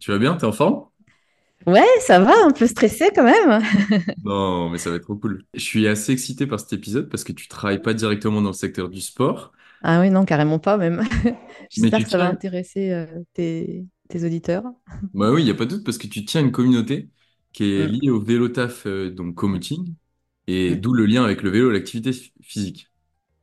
[0.00, 0.36] Tu vas bien?
[0.36, 0.86] T'es en forme?
[1.66, 3.62] Ouais, ça va, un peu stressé quand même.
[4.22, 5.46] Non, mais ça va être trop cool.
[5.54, 8.54] Je suis assez excité par cet épisode parce que tu travailles pas directement dans le
[8.54, 9.52] secteur du sport,
[9.82, 11.02] Ah oui, non, carrément pas même.
[11.70, 14.64] J'espère que ça va intéresser euh, tes, tes auditeurs.
[15.12, 17.10] Bah oui, il n'y a pas de doute parce que tu tiens une communauté
[17.52, 19.94] qui est Mm, liée au vélo taf, euh, donc commuting,
[20.46, 22.92] et mm, d'où le lien avec le vélo et l'activité phy- physique.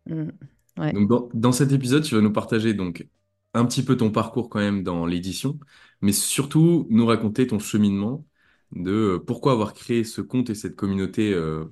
[0.05, 0.31] mm.
[0.77, 3.07] Ouais, Donc dans, dans cet épisode, tu vas nous partager donc
[3.53, 5.59] un petit peu ton parcours quand même dans l'édition,
[6.01, 8.25] mais surtout nous raconter ton cheminement
[8.71, 11.65] de euh, pourquoi avoir créé ce compte et cette communauté euh,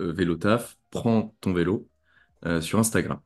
[0.00, 1.88] euh, Vélo Taf, prends ton vélo
[2.46, 3.20] euh, sur Instagram.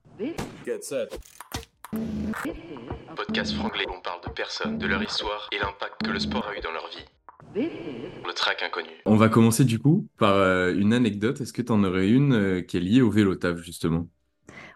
[3.16, 6.56] Podcast franglais, on parle de personnes, de leur histoire et l'impact que le sport a
[6.56, 7.04] eu dans leur vie.
[7.54, 8.90] Le track inconnu.
[9.06, 11.40] On va commencer du coup par euh, une anecdote.
[11.40, 14.08] Est-ce que tu en aurais une euh, qui est liée au vélo taf justement?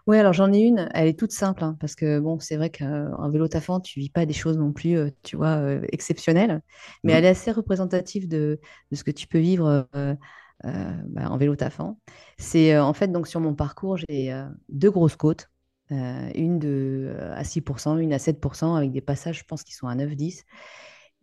[0.05, 2.69] Ouais, alors j'en ai une, elle est toute simple, hein, parce que bon, c'est vrai
[2.69, 6.61] qu'un vélo tafant, tu vis pas des choses non plus, euh, tu vois, euh, exceptionnelles,
[7.05, 8.59] mais elle Hmm est assez représentative de,
[8.91, 10.15] de ce que tu peux vivre euh,
[10.63, 11.99] bah, en vélo tafant.
[12.37, 14.33] C'est en fait, donc sur mon parcours, j'ai
[14.69, 15.49] deux grosses côtes,
[15.89, 19.95] une de, à 6%, une à 7%, avec des passages, je pense, qui sont à
[19.95, 20.43] 9-10.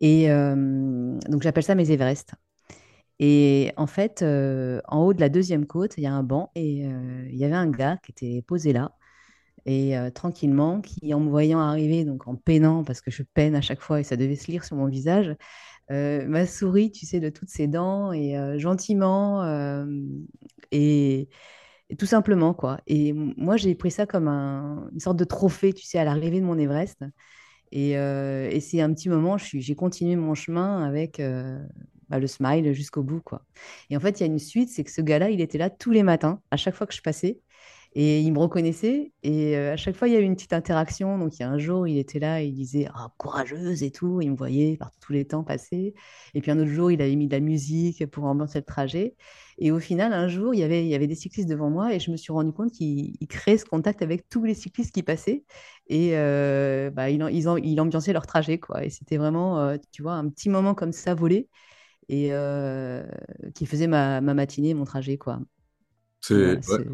[0.00, 2.34] Et donc j'appelle ça mes Everest.
[3.22, 6.50] Et en fait, euh, en haut de la deuxième côte, il y a un banc
[6.54, 8.92] et euh, il y avait un gars qui était posé là
[9.66, 13.54] et euh, tranquillement, qui en me voyant arriver, donc en peinant, parce que je peine
[13.54, 15.36] à chaque fois et ça devait se lire sur mon visage,
[15.90, 19.44] m'a souri, tu sais, de toutes ses dents et gentiment
[20.72, 21.28] et,
[21.98, 22.78] tout simplement quoi.
[22.86, 26.40] Et moi, j'ai pris ça comme un- une sorte de trophée, tu sais, à l'arrivée
[26.40, 27.04] de mon Everest.
[27.72, 27.94] Et,
[28.60, 31.20] c'est un petit moment, j'ai continué mon chemin avec
[32.10, 33.44] bah, le smile jusqu'au bout, quoi.
[33.90, 35.70] Et en fait, il y a une suite, c'est que ce gars-là, il était là
[35.70, 37.40] tous les matins, à chaque fois que je passais,
[37.94, 39.12] et il me reconnaissait.
[39.22, 41.18] Et euh, à chaque fois, il y a eu une petite interaction.
[41.18, 44.20] Donc, il y a un jour, il était là, il disait ah, courageuse et tout.
[44.20, 45.94] Il me voyait par tous les temps passer.
[46.34, 49.16] Et puis un autre jour, il avait mis de la musique pour ambiancer le trajet.
[49.58, 51.92] Et au final, un jour, il y avait, il y avait des cyclistes devant moi,
[51.94, 54.94] et je me suis rendu compte qu'il il créait ce contact avec tous les cyclistes
[54.94, 55.44] qui passaient.
[55.88, 58.84] Et euh, bah, il, ils, il ambiançait leur trajet, quoi.
[58.84, 61.48] Et c'était vraiment, euh, tu vois, un petit moment comme ça volé
[62.10, 63.04] et euh,
[63.54, 65.40] qui faisait ma, ma matinée, mon trajet, quoi.
[66.20, 66.84] C'est ouais,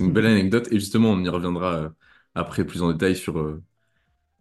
[0.00, 1.88] une belle anecdote et justement on y reviendra euh,
[2.34, 3.62] après plus en détail sur euh,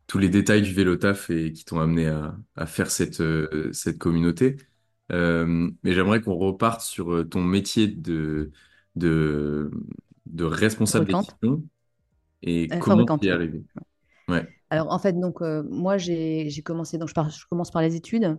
[0.07, 3.71] tous les détails du vélo taf et qui t'ont amené à, à faire cette, euh,
[3.73, 4.57] cette communauté.
[5.11, 8.51] Mais j'aimerais qu'on reparte sur ton métier de,
[8.95, 9.71] de,
[10.27, 11.63] de responsable d'édition
[12.41, 13.63] et comment tu es arrivé.
[14.27, 14.47] Ouais.
[14.69, 18.37] Alors, en fait, donc, moi, j'ai commencé, donc je commence par les études.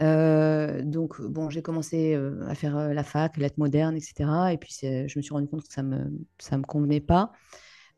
[0.00, 4.52] Euh, donc, bon, j'ai commencé euh, à faire euh, la fac, lettres modernes, etc.
[4.52, 7.32] Et puis, je me suis rendu compte que ça me, ça me convenait pas.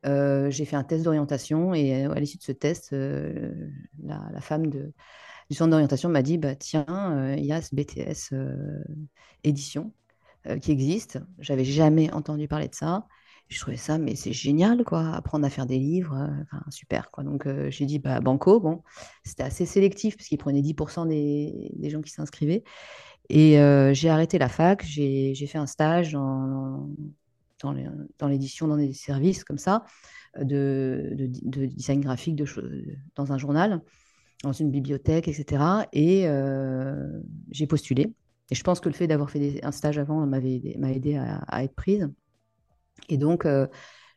[0.04, 4.92] J'ai fait un test d'orientation et à l'issue de ce test, la, femme de,
[5.48, 8.34] du centre d'orientation m'a dit, bah, tiens, il y a ce BTS
[9.44, 9.92] édition
[10.60, 11.20] qui existe.
[11.38, 13.06] J'avais jamais entendu parler de ça.
[13.52, 17.10] Je trouvais ça, mais c'est génial, quoi, apprendre à faire des livres, euh, enfin, super,
[17.10, 17.22] quoi.
[17.22, 18.82] Donc, euh, j'ai dit, bah, banco, bon,
[19.24, 22.64] c'était assez sélectif, parce qu'ils prenaient 10% des, des gens qui s'inscrivaient.
[23.28, 26.88] Et euh, j'ai arrêté la fac, j'ai fait un stage dans,
[28.28, 29.84] l'édition, dans des services comme ça,
[30.38, 32.46] de, de, de design graphique de,
[33.16, 33.82] dans un journal,
[34.42, 35.62] dans une bibliothèque, etc.
[35.92, 36.26] Et
[37.50, 38.12] j'ai postulé.
[38.50, 41.74] Et je pense que le fait d'avoir fait un stage avant m'a aidé à être
[41.74, 42.10] prise.
[43.08, 43.66] Et donc, euh,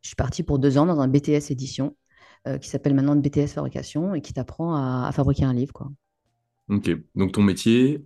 [0.02, 1.96] je suis partie pour deux ans dans un BTS édition,
[2.48, 5.90] euh, qui s'appelle maintenant BTS fabrication, et qui t'apprend à, à fabriquer un livre, quoi.
[6.70, 6.90] Ok.
[7.16, 8.06] Donc ton métier,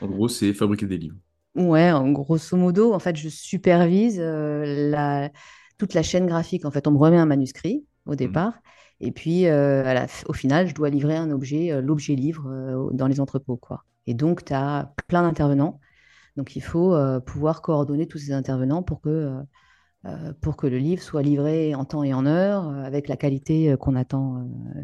[0.00, 1.16] en gros, c'est fabriquer des livres.
[1.54, 5.30] Ouais, en grosso modo, en fait, je supervise euh, la,
[5.76, 6.64] toute la chaîne graphique.
[6.64, 8.42] En fait, on me remet un manuscrit au Mhm.
[8.42, 8.54] départ,
[9.00, 13.06] et puis à la f- au final, je dois livrer un objet, l'objet livre, dans
[13.08, 13.84] les entrepôts, quoi.
[14.06, 15.80] Et donc, tu as plein d'intervenants.
[16.36, 16.96] Donc, il faut
[17.26, 19.32] pouvoir coordonner tous ces intervenants pour que,
[20.40, 23.72] pour que le livre soit livré en temps et en heure, euh, avec la qualité
[23.72, 24.82] euh, qu'on attend euh,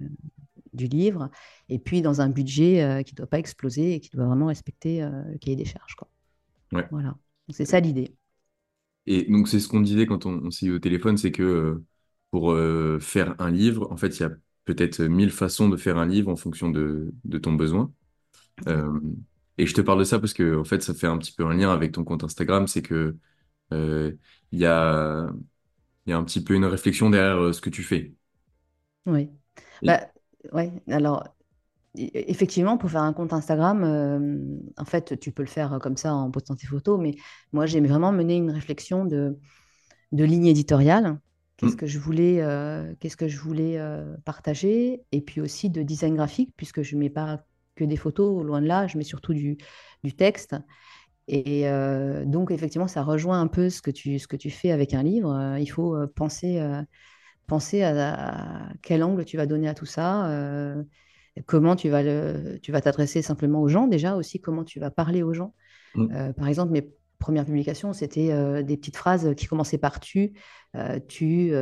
[0.72, 1.30] du livre,
[1.68, 4.46] et puis dans un budget euh, qui ne doit pas exploser et qui doit vraiment
[4.46, 6.08] respecter euh, le cahier des charges, quoi.
[6.72, 6.88] Ouais.
[6.90, 7.16] Voilà.
[7.50, 8.14] C'est ça l'idée.
[9.06, 11.42] Et donc, c'est ce qu'on disait quand on, on s'est eu au téléphone, c'est que
[11.42, 11.84] euh,
[12.30, 14.32] pour euh, faire un livre, en fait, il y a
[14.64, 17.92] peut-être mille façons de faire un livre en fonction de, de ton besoin.
[18.68, 19.00] Euh,
[19.58, 21.44] et je te parle de ça parce que, en fait, ça fait un petit peu
[21.46, 23.18] un lien avec ton compte Instagram, c'est que euh,
[24.52, 25.28] il y a,
[26.06, 28.14] il y a un petit peu une réflexion derrière euh, ce que tu fais.
[29.06, 29.30] Oui.
[29.82, 30.08] Et- Bah,
[30.52, 30.72] ouais.
[30.88, 31.24] Alors,
[31.98, 35.96] e- effectivement, pour faire un compte Instagram, euh, en fait, tu peux le faire comme
[35.96, 37.16] ça en postant tes photos, mais
[37.52, 39.38] moi, j'ai vraiment mené une réflexion de,
[40.12, 41.20] de ligne éditoriale.
[41.58, 45.70] Qu'est-ce Hmm, que je voulais, euh, qu'est-ce que je voulais euh, partager, et puis aussi
[45.70, 47.44] de design graphique, puisque je mets pas
[47.76, 49.58] que des photos, loin de là, je mets surtout du,
[50.04, 50.56] du texte.
[51.26, 54.70] Et euh, donc, effectivement, ça rejoint un peu ce que tu, ce que tu fais
[54.70, 55.34] avec un livre.
[55.34, 56.62] Euh, il faut euh, penser,
[57.46, 60.30] penser à, quel angle tu vas donner à tout ça,
[61.46, 64.90] comment tu vas, le, tu vas t'adresser simplement aux gens déjà, aussi comment tu vas
[64.90, 65.54] parler aux gens.
[65.94, 66.32] Mm.
[66.32, 66.88] par exemple, mes
[67.18, 70.34] premières publications, c'était des petites phrases qui commençaient par tu,
[71.08, 71.52] tu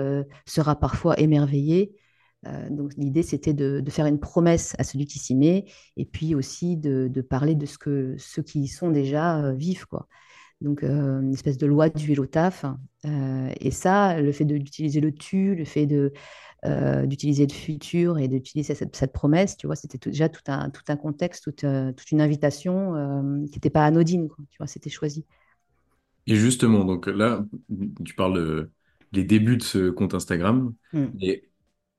[0.47, 1.94] seras parfois émerveillé.
[2.47, 5.67] Euh, donc l'idée, c'était de, faire une promesse à celui qui s'y met,
[5.97, 9.87] et puis aussi de, parler de ce que ceux qui y sont déjà euh, vivent,
[9.87, 10.09] quoi.
[10.61, 12.65] Donc euh, une espèce de loi du vélo taf.
[13.05, 16.12] et ça, le fait d'utiliser le tu, le fait de
[17.06, 20.95] d'utiliser le futur et d'utiliser cette, promesse, tu vois, c'était déjà tout un, tout un
[20.95, 21.67] contexte, toute,
[21.97, 22.95] toute une invitation
[23.47, 25.25] qui n'était pas anodine, quoi, tu vois, c'était choisi.
[26.29, 27.45] Et justement, donc là,
[28.05, 28.71] tu parles
[29.11, 30.73] des débuts de ce compte Instagram.
[30.93, 31.06] Mm.
[31.21, 31.50] Et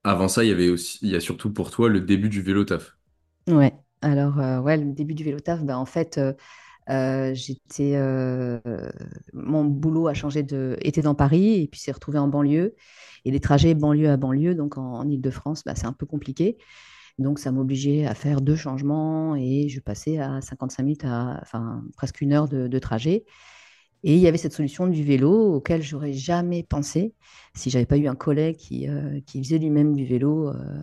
[0.03, 2.41] avant ça, il y avait aussi, il y a surtout pour toi le début du
[2.41, 2.97] vélo taf.
[3.47, 6.33] Ouais, alors, euh, ouais, le début du vélo taf, ben, en fait, euh,
[6.89, 7.97] euh, j'étais,
[9.33, 12.75] mon boulot a changé de, était dans Paris et puis s'est retrouvé en banlieue.
[13.25, 16.57] Et les trajets banlieue à banlieue, donc en, Ile-de-France, ben, c'est un peu compliqué.
[17.19, 21.83] Donc, ça m'obligeait à faire deux changements et je passais à 55 minutes, à, enfin,
[21.95, 23.25] presque une heure de trajet.
[24.03, 27.13] Et il y avait cette solution du vélo auquel j'aurais jamais pensé
[27.55, 30.81] si j'avais pas eu un collègue qui, euh, qui faisait lui-même du vélo euh,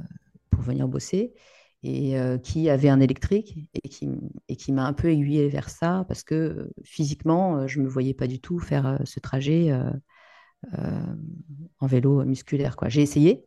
[0.51, 1.35] pour venir bosser
[1.83, 4.09] et euh, qui avait un électrique et qui,
[4.49, 8.27] et qui m'a un peu aiguillé vers ça parce que physiquement, je me voyais pas
[8.27, 9.71] du tout faire ce trajet
[11.81, 12.77] en vélo musculaire.
[12.77, 12.89] Quoi.
[12.89, 13.45] J'ai essayé.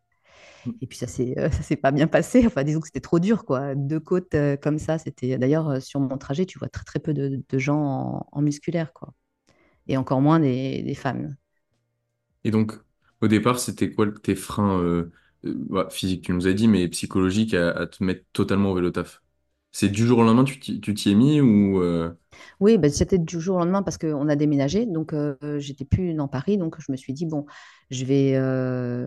[0.81, 2.43] Et puis ça s'est ça s'est pas bien passé.
[2.47, 3.75] Enfin, disons que c'était trop dur, quoi.
[3.75, 5.37] Deux côtes comme ça, c'était.
[5.37, 8.93] D'ailleurs, sur mon trajet, tu vois très très peu de, de gens en, en musculaire,
[8.93, 9.13] quoi
[9.87, 11.35] et encore moins des, femmes.
[12.43, 12.73] Et donc,
[13.21, 15.11] au départ, c'était quoi tes freins euh,
[15.45, 18.91] euh, bah, physiques, tu nous as dit, mais psychologiques à, te mettre totalement au vélo
[18.91, 19.21] taf?
[19.75, 22.11] C'est du jour au lendemain, tu t'y es mis ou euh?
[22.59, 25.15] Oui, bah, c'était du jour au lendemain parce qu'on a déménagé, donc
[25.57, 27.47] j'étais plus dans Paris, donc je me suis dit bon,
[27.89, 28.37] je vais,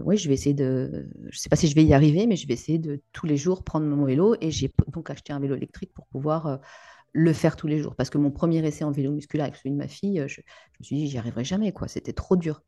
[0.02, 2.48] oui, je vais essayer de, je sais pas si je vais y arriver, mais je
[2.48, 5.54] vais essayer de tous les jours prendre mon vélo et j'ai donc acheté un vélo
[5.54, 6.58] électrique pour pouvoir
[7.16, 7.96] le faire tous les jours.
[7.96, 10.40] Parce que mon premier essai en vélo musculaire avec celui de ma fille, je,
[10.80, 11.88] me suis dit, j'y arriverai jamais, quoi.
[11.88, 12.62] C'était trop dur.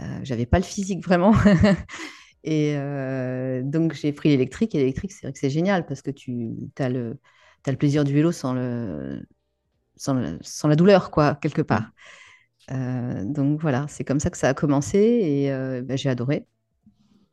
[0.00, 1.34] Euh, j'avais pas le physique vraiment.
[2.44, 4.74] et euh, donc, j'ai pris l'électrique.
[4.74, 7.18] Et l'électrique, c'est vrai que c'est génial parce que tu as le,
[7.66, 9.22] as le plaisir du vélo sans, le,
[9.96, 11.90] sans, sans la douleur, quoi, quelque part.
[12.72, 15.50] Euh, donc voilà, c'est comme ça que ça a commencé et
[15.82, 16.46] ben, j'ai adoré.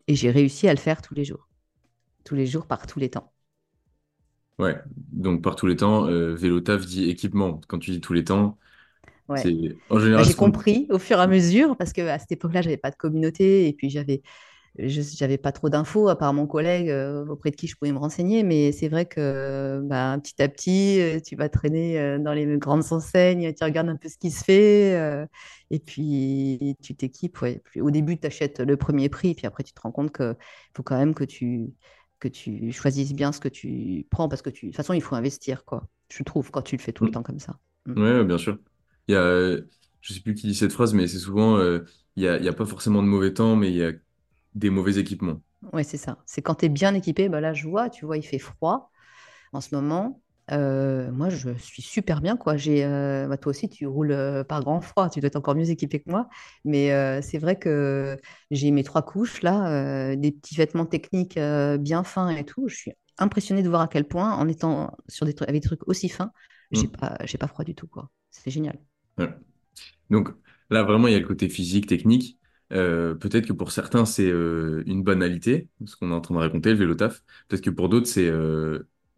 [0.08, 1.48] Et j'ai réussi à le faire tous les jours.
[2.26, 3.33] Tous les jours, par tous les temps.
[4.60, 4.78] Ouais,
[5.12, 7.60] donc par tous les temps, euh, vélo taf dit équipement.
[7.68, 8.58] Quand tu dis tous les temps,
[9.36, 10.26] c'est en général.
[10.26, 13.68] J'ai compris au fur et à mesure parce qu'à cette époque-là, j'avais pas de communauté
[13.68, 14.22] et puis j'avais
[14.80, 18.00] j'avais pas trop d'infos à part mon collègue euh, auprès de qui je pouvais me
[18.00, 18.44] renseigner.
[18.44, 22.84] Mais c'est vrai que bah, petit à petit, euh, tu vas traîner dans les grandes
[22.92, 25.28] enseignes, tu regardes un peu ce qui se fait
[25.72, 27.42] et puis tu t'équipes.
[27.42, 27.64] Ouais.
[27.80, 30.36] Au début, tu achètes le premier prix, puis après, tu te rends compte qu'il
[30.76, 31.72] faut quand même que tu
[32.24, 34.68] que tu choisisses bien ce que tu prends parce que tu...
[34.68, 35.88] de toute façon, il faut investir, quoi.
[36.10, 37.14] Je trouve, quand tu le fais tout le mm.
[37.14, 37.60] temps comme ça.
[37.86, 38.02] Mm.
[38.02, 38.58] Oui, bien sûr.
[39.08, 39.58] Il y a,
[40.02, 41.80] je sais plus qui dit cette phrase, mais c'est souvent, euh,
[42.16, 43.92] il n'y a, a pas forcément de mauvais temps, mais il y a
[44.56, 45.42] des mauvais équipements.
[45.74, 46.18] Oui, c'est ça.
[46.26, 48.90] C'est quand tu es bien équipé, bah là, je vois, tu vois, il fait froid
[49.52, 50.23] en ce moment.
[50.52, 52.58] Euh, moi, je suis super bien, quoi.
[52.58, 55.56] J'ai, euh, bah, toi aussi, tu roules euh, par grand froid, tu dois être encore
[55.56, 56.28] mieux équipé que moi.
[56.66, 56.90] Mais
[57.22, 58.18] c'est vrai que
[58.52, 61.40] j'ai mes trois couches là, des petits vêtements techniques
[61.80, 62.68] bien fins et tout.
[62.68, 65.68] Je suis impressionnée de voir à quel point, en étant sur des trucs, avec des
[65.68, 66.32] trucs aussi fins,
[66.72, 66.92] j'ai mmh.
[66.92, 68.10] pas, j'ai pas froid du tout, quoi.
[68.32, 68.80] C'est génial.
[70.10, 70.30] Donc
[70.70, 72.38] là, vraiment, il y a le côté physique, technique.
[72.70, 76.78] peut-être que pour certains, c'est une banalité, ce qu'on est en train de raconter, le
[76.78, 77.24] vélo taf.
[77.48, 78.32] Peut-être que pour d'autres, c'est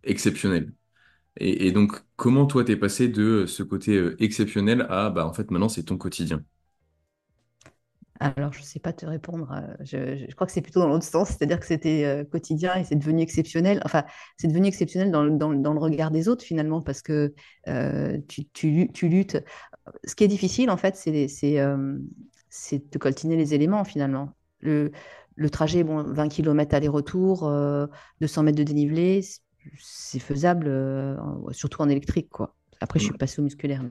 [0.03, 0.71] exceptionnel.
[1.37, 5.51] Et, donc, comment toi, t'es passé de ce côté euh, exceptionnel à, bah, en fait,
[5.51, 6.41] maintenant, c'est ton quotidien?
[8.21, 9.51] Alors, je ne sais pas te répondre.
[9.51, 12.85] Euh, je, crois que c'est plutôt dans l'autre sens, c'est-à-dire que c'était euh, quotidien et
[12.85, 13.81] c'est devenu exceptionnel.
[13.83, 14.05] Enfin,
[14.37, 17.33] c'est devenu exceptionnel dans, le regard des autres finalement, parce que
[18.27, 19.43] tu, luttes.
[20.05, 24.29] Ce qui est difficile, en fait, c'est de coltiner les éléments finalement.
[24.61, 24.91] Le,
[25.51, 27.51] trajet, bon, 20 km aller-retour,
[28.21, 29.21] 200 mètres de dénivelé,
[29.77, 31.15] c'est faisable, euh,
[31.51, 32.55] surtout en électrique, quoi.
[32.81, 33.81] Après, je suis passée au musculaire.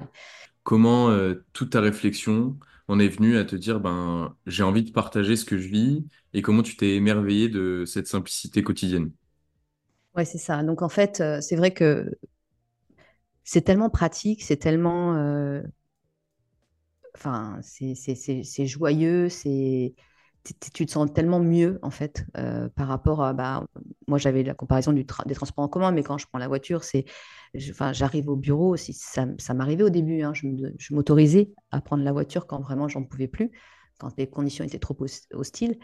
[0.62, 4.90] Comment euh, toute ta réflexion en est venue à te dire, ben, j'ai envie de
[4.92, 9.10] partager ce que je vis et comment tu t'es émerveillée de cette simplicité quotidienne?
[10.14, 10.62] Ouais, c'est ça.
[10.62, 12.10] Donc, en fait, euh, c'est vrai que
[13.44, 15.14] c'est tellement pratique, c'est tellement.
[17.14, 19.94] Enfin, c'est joyeux, c'est
[20.44, 22.26] tu te sens tellement mieux en fait
[22.76, 23.64] par rapport à bah,
[24.08, 27.06] moi j'avais la comparaison des transports en commun mais quand je prends la voiture c'est
[27.54, 32.46] j'arrive au bureau aussi ça, m'arrivait au début hein, je m'autorisais à prendre la voiture
[32.46, 33.52] quand vraiment j'en pouvais plus
[33.98, 34.96] quand les conditions étaient trop
[35.32, 35.78] hostiles.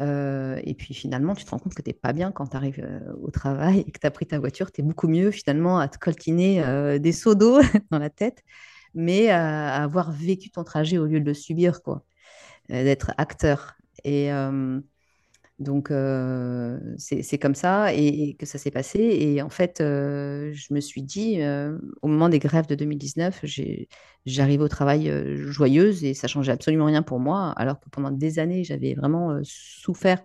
[0.00, 2.84] Et puis finalement tu te rends compte que tu n'es pas bien quand tu arrives
[3.20, 5.86] au travail et que tu as pris ta voiture tu es beaucoup mieux finalement à
[5.86, 7.60] te coltiner des seaux d'eau
[7.92, 8.42] dans la tête
[8.94, 12.04] mais à, avoir vécu ton trajet au lieu de le subir quoi
[12.68, 14.30] d'être acteur et
[15.58, 15.92] donc,
[16.98, 18.98] c'est comme ça et, que ça s'est passé.
[18.98, 21.40] Et en fait, je me suis dit,
[22.02, 23.44] au moment des grèves de 2019,
[24.26, 28.38] j'arrivais au travail joyeuse et ça changeait absolument rien pour moi, alors que pendant des
[28.38, 30.22] années, j'avais vraiment souffert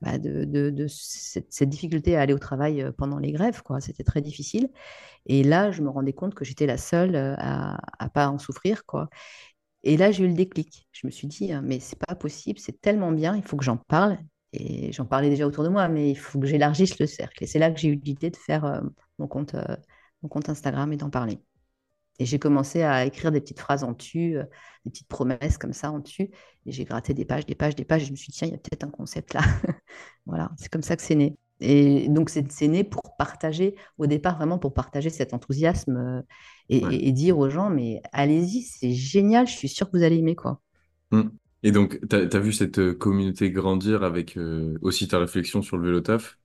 [0.00, 3.62] bah, de, cette, difficulté à aller au travail pendant les grèves.
[3.80, 4.68] C'était très difficile.
[5.26, 8.82] Et là, je me rendais compte que j'étais la seule à ne pas en souffrir.
[9.84, 10.88] Et là, j'ai eu le déclic.
[10.92, 13.64] Je me suis dit, «Ah, mais c'est pas possible, c'est tellement bien, il faut que
[13.64, 14.18] j'en parle.
[14.52, 17.44] Et j'en parlais déjà autour de moi, mais il faut que j'élargisse le cercle.
[17.44, 18.80] Et c'est là que j'ai eu l'idée de faire euh,
[19.18, 19.76] mon, compte, euh,
[20.22, 21.40] mon compte Instagram et d'en parler.
[22.20, 24.44] Et j'ai commencé à écrire des petites phrases en dessus, euh,
[24.84, 26.30] des petites promesses comme ça en dessus.
[26.66, 28.02] Et j'ai gratté des pages, des pages, des pages.
[28.02, 29.42] Et je me suis dit, tiens, il y a peut-être un concept là.
[30.26, 31.36] voilà, c'est comme ça que c'est né.
[31.60, 36.22] Et donc, c'est né pour partager, au départ, vraiment pour partager cet enthousiasme euh,
[36.68, 40.34] et, dire aux gens, mais allez-y, c'est génial, je suis sûre que vous allez aimer,
[40.34, 40.60] quoi.
[41.10, 41.22] Mmh.
[41.62, 45.76] Et donc, tu as, vu cette euh, communauté grandir avec euh, aussi ta réflexion sur
[45.78, 46.38] le vélo taf?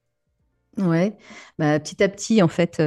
[0.78, 1.18] Ouais,
[1.58, 2.82] bah, petit à petit, en fait,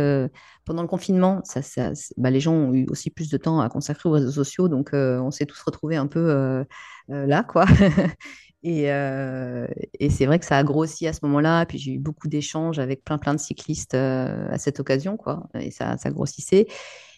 [0.64, 3.68] pendant le confinement, ça, ça bah, les gens ont eu aussi plus de temps à
[3.68, 6.64] consacrer aux réseaux sociaux, donc on s'est tous retrouvés un peu
[7.08, 7.66] là, quoi.
[8.64, 9.66] Euh,
[9.98, 11.66] et, c'est vrai que ça a grossi à ce moment-là.
[11.66, 15.48] Puis j'ai eu beaucoup d'échanges avec plein, plein de cyclistes euh, à cette occasion, quoi.
[15.54, 16.66] Et ça, ça grossissait.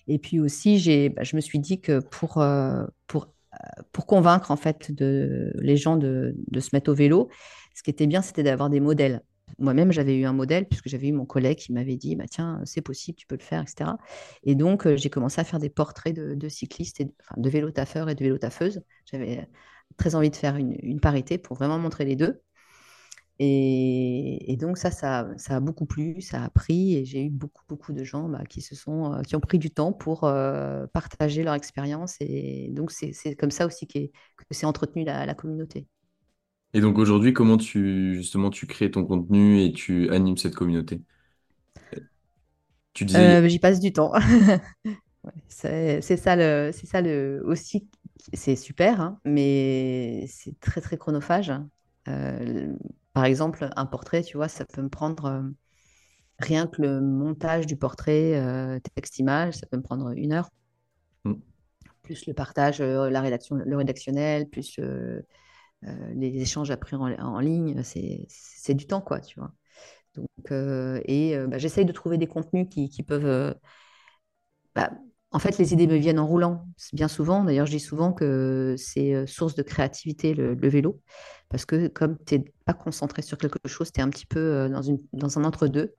[0.08, 3.28] Et puis aussi, bah, je me suis dit que pour, euh, pour,
[3.92, 7.28] pour convaincre en fait de, les gens de, de, se mettre au vélo,
[7.74, 9.22] ce qui était bien, c'était d'avoir des modèles.
[9.58, 12.60] Moi-même, j'avais eu un modèle puisque j'avais eu mon collègue qui m'avait dit bah, Tiens,
[12.64, 13.92] c'est possible, tu peux le faire, etc.
[14.42, 18.08] Et donc, j'ai commencé à faire des portraits de, de cyclistes, et, enfin, de vélotaffeurs
[18.08, 18.82] et de vélotaffeuses.
[19.10, 19.46] J'avais
[19.96, 22.40] très envie de faire une, parité pour vraiment montrer les deux.
[23.40, 27.92] Et, donc ça, ça, a beaucoup plu, ça a pris, et j'ai eu beaucoup, beaucoup
[27.92, 31.42] de gens bah, qui se sont, euh, qui ont pris du temps pour euh, partager
[31.42, 32.16] leur expérience.
[32.20, 33.98] Et donc c'est comme ça aussi que
[34.50, 35.86] c'est entretenu la, communauté.
[36.74, 41.02] Et donc aujourd'hui, comment tu justement tu crées ton contenu et tu animes cette communauté?
[42.92, 43.42] Tu disais.
[43.42, 44.12] Euh, j'y passe du temps.
[45.48, 47.88] c'est ça le, c'est ça le aussi
[48.32, 51.52] c'est super, hein, mais c'est très très chronophage.
[52.08, 52.72] Euh,
[53.12, 55.42] par exemple, un portrait, tu vois, ça peut me prendre euh,
[56.38, 60.48] rien que le montage du portrait euh, texte-image, ça peut me prendre une heure.
[61.24, 61.34] Mm.
[62.02, 64.78] Plus le partage, la rédaction, le rédactionnel, plus
[65.82, 69.52] les échanges après en, ligne, c'est du temps, quoi, tu vois.
[70.14, 73.54] Donc, et bah, j'essaye de trouver des contenus qui, peuvent
[74.74, 74.90] bah,
[75.34, 76.64] en fait, les idées me viennent en roulant.
[76.92, 81.00] Bien souvent, d'ailleurs, je dis souvent que c'est euh, source de créativité le, vélo,
[81.48, 84.38] parce que comme tu n'es pas concentré sur quelque chose, tu es un petit peu
[84.38, 84.68] euh,
[85.12, 85.94] dans, un entre-deux,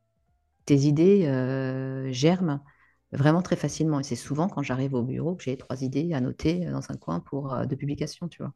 [0.63, 2.63] tes idées euh, germent
[3.11, 3.99] vraiment très facilement.
[3.99, 6.95] Et c'est souvent quand j'arrive au bureau que j'ai trois idées à noter dans un
[6.95, 8.53] coin pour, de publication, tu vois.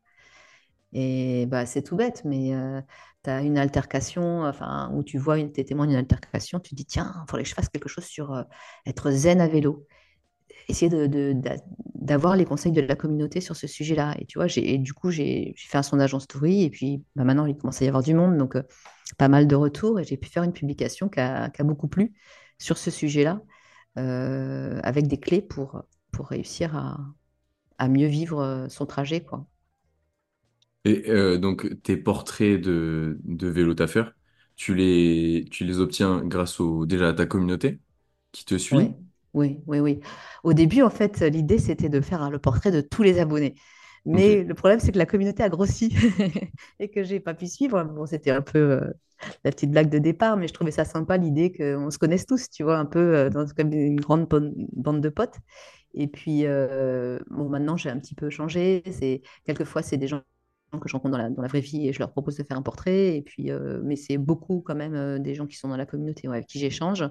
[0.93, 2.53] Et bah, c'est tout bête, mais
[3.25, 6.75] tu as une altercation, enfin, où tu vois, une, es témoin d'une altercation, tu te
[6.75, 8.45] dis, tiens, il faudrait que je fasse quelque chose sur
[8.85, 9.85] être zen à vélo
[10.67, 10.89] essayer
[11.95, 14.15] d'avoir les conseils de la communauté sur ce sujet-là.
[14.19, 17.23] Et tu vois, et du coup, j'ai fait un sondage en story, et puis bah,
[17.23, 18.63] maintenant, il commence à y avoir du monde, donc euh,
[19.17, 22.13] pas mal de retours, et j'ai pu faire une publication qui a, beaucoup plu
[22.57, 23.41] sur ce sujet-là,
[23.97, 26.97] euh, avec des clés pour, pour réussir à,
[27.77, 29.21] à mieux vivre euh, son trajet.
[29.21, 29.45] Quoi.
[30.85, 33.75] Et donc, tes portraits de, de vélo
[34.55, 37.79] tu les, tu les obtiens grâce au, déjà à ta communauté
[38.31, 38.77] qui te suit?
[38.77, 39.99] Oui, oui, oui.
[40.43, 43.55] Au début, en fait, l'idée, c'était de faire le portrait de tous les abonnés.
[44.05, 45.95] Mais le problème, c'est que la communauté a grossi
[46.79, 47.83] et que j'ai pas pu suivre.
[47.83, 48.81] Bon, c'était un peu euh,
[49.43, 52.49] la petite blague de départ, mais je trouvais ça sympa l'idée qu'on se connaisse tous,
[52.49, 54.27] tu vois, un peu euh, dans comme une grande
[54.73, 55.35] bande de potes.
[55.93, 58.83] Et puis, euh, bon, maintenant, j'ai un petit peu changé.
[58.91, 60.21] C'est quelquefois, c'est des gens
[60.77, 62.57] que je rencontre dans la, dans la, vraie vie et je leur propose de faire
[62.57, 63.17] un portrait.
[63.17, 65.85] Et puis, euh, mais c'est beaucoup quand même euh, des gens qui sont dans la
[65.85, 67.03] communauté avec qui j'échange.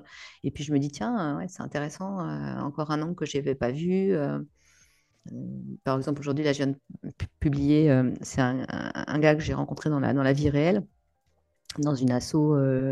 [0.45, 3.37] Et puis je me dis, tiens, ouais, c'est intéressant, euh, encore un angle que je
[3.37, 4.15] n'avais pas vu.
[5.85, 6.75] par exemple, aujourd'hui, là, je viens
[8.23, 10.85] c'est un, un, gars que j'ai rencontré dans la, dans la vie réelle,
[11.79, 12.35] dans une asso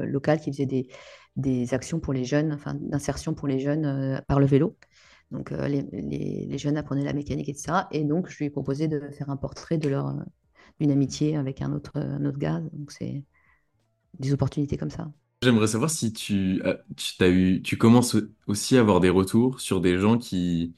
[0.05, 0.89] locale qui faisait des,
[1.37, 4.77] des actions pour les jeunes, enfin d'insertion pour les jeunes par le vélo.
[5.31, 7.87] Donc les, les, jeunes apprenaient la mécanique, etc.
[7.91, 10.15] Et donc je lui ai proposé de faire un portrait de leur,
[10.81, 11.93] d'une amitié avec un autre,
[12.27, 12.61] autre gars.
[12.73, 13.25] Donc, c'est
[14.19, 15.13] des opportunités comme ça.
[15.43, 19.61] J'aimerais savoir si tu, as- tu, t'as eu, tu commences aussi à avoir des retours
[19.61, 20.75] sur des gens qui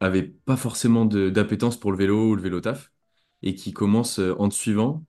[0.00, 2.92] avaient pas forcément d'appétence pour le vélo ou le vélo taf
[3.42, 5.06] et qui commencent euh, en te suivant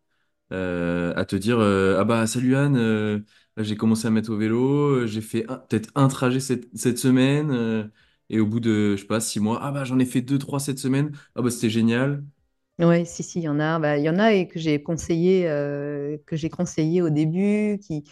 [0.53, 3.25] euh, à te dire euh, Ah bah salut Anne,
[3.57, 7.91] j'ai commencé à mettre au vélo, j'ai fait peut-être un trajet cette, cette semaine
[8.29, 10.39] et au bout de, je sais pas, six mois, ah bah j'en ai fait deux,
[10.39, 12.23] trois cette semaine, ah bah c'était génial.
[12.77, 13.79] Oui, si, si, il y en a.
[13.79, 17.79] Bah, il y en a et que j'ai conseillé, euh, que j'ai conseillé au début,
[17.81, 18.03] qui,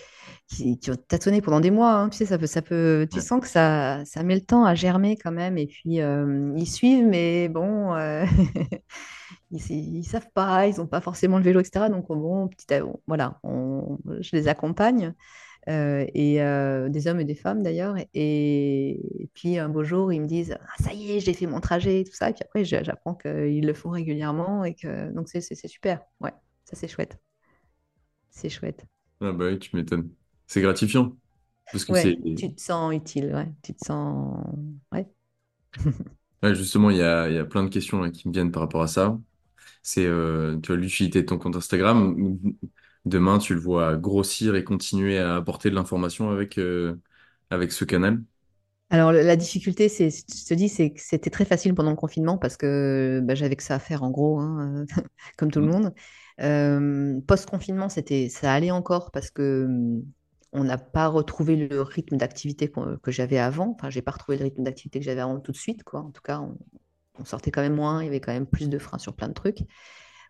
[0.48, 1.91] qui, qui ont tâtonné pendant des mois.
[1.96, 2.10] hein.
[2.10, 3.22] Tu sais, ça peut, ça peut, tu Ouais.
[3.22, 5.58] sens que ça, ça met le temps à germer quand même.
[5.58, 8.24] Et puis, euh, ils suivent, mais bon, euh,
[9.51, 11.89] ils, ils savent pas, ils n'ont pas forcément le vélo, etc.
[11.89, 15.13] Donc, bon, petit à- voilà, on- je les accompagne.
[15.70, 17.96] Euh, et euh, des hommes et des femmes d'ailleurs.
[18.13, 21.48] Et, et puis un beau jour, ils me disent Ah, Ça y est, j'ai fait
[21.48, 22.29] mon trajet, et tout ça.
[22.29, 24.63] Et puis après, j'apprends qu'ils le font régulièrement.
[24.65, 25.12] Et que...
[25.12, 26.01] Donc, c'est super.
[26.22, 26.32] Ouais,
[26.65, 27.17] ça, c'est chouette.
[28.32, 28.86] C'est chouette.
[29.22, 30.10] Ah bah oui, tu m'étonnes.
[30.48, 31.17] C'est gratifiant
[31.72, 33.34] parce que Ouais, tu te sens utile.
[33.34, 34.46] Ouais, tu te sens.
[34.91, 35.08] Ouais.
[36.43, 38.62] ouais, justement il y a, y a plein de questions là, qui me viennent par
[38.63, 39.17] rapport à ça.
[39.84, 42.15] C'est euh, l'utilité de ton compte Instagram.
[43.05, 46.95] Demain, tu le vois grossir et continuer à apporter de l'information avec euh,
[47.50, 48.24] avec ce canal?
[48.89, 52.38] Alors, la difficulté, c'est, je te dis, c'est que c'était très facile pendant le confinement
[52.38, 54.86] parce que bah, j'avais que ça à faire en gros, hein,
[55.38, 55.72] comme tout le Mm.
[55.72, 55.93] monde.
[56.41, 60.03] Euh, post-confinement, c'était, ça allait encore parce que hum,
[60.51, 63.72] on n'a pas retrouvé le rythme d'activité que j'avais avant.
[63.75, 66.01] Enfin, j'ai pas retrouvé le rythme d'activité que j'avais avant tout de suite, quoi.
[66.01, 66.55] En tout cas, on,
[67.19, 69.29] on sortait quand même moins, il y avait quand même plus de freins sur plein
[69.29, 69.60] de trucs.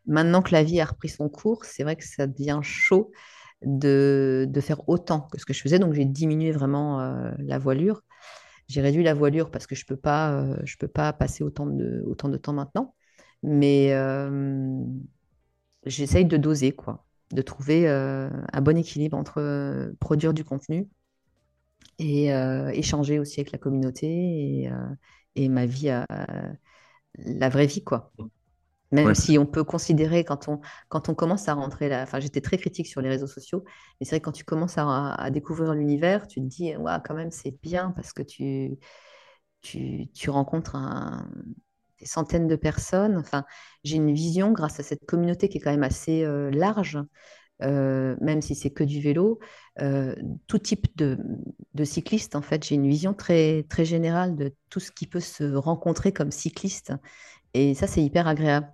[0.06, 3.12] Maintenant que la vie a repris son cours, c'est vrai que ça devient chaud
[3.66, 5.80] de, faire autant que ce que je faisais.
[5.80, 8.02] Donc, j'ai diminué vraiment euh, la voilure.
[8.68, 12.04] J'ai réduit la voilure parce que je peux pas, euh, peux pas passer autant de,
[12.38, 12.96] temps maintenant.
[13.44, 14.84] Mais euh,
[15.86, 20.88] j'essaye de doser, quoi, de trouver un bon équilibre entre produire du contenu
[22.00, 22.28] et
[22.74, 24.70] échanger aussi avec la communauté et,
[25.36, 26.06] et ma vie, à-
[27.18, 28.12] la vraie vie, quoi.
[28.94, 32.22] Même Ouais, si on peut considérer quand on, quand on commence à rentrer là, enfin
[32.22, 33.66] j'étais très critique sur les réseaux sociaux,
[34.00, 36.94] mais c'est vrai que quand tu commences à, à découvrir l'univers, tu te dis, ouais,
[37.06, 38.78] quand même c'est bien parce que tu,
[39.62, 41.30] tu, tu rencontres un-
[42.00, 43.18] des centaines de personnes.
[43.18, 43.46] Enfin,
[43.84, 47.00] j'ai une vision grâce à cette communauté qui est quand même assez euh, large,
[47.64, 49.40] euh, même si c'est que du vélo,
[49.82, 50.16] euh,
[50.48, 51.18] tout type de,
[51.76, 55.20] de cycliste, en fait, j'ai une vision très, très générale de tout ce qui peut
[55.22, 56.94] se rencontrer comme cycliste.
[57.54, 58.72] Et ça, c'est hyper agréable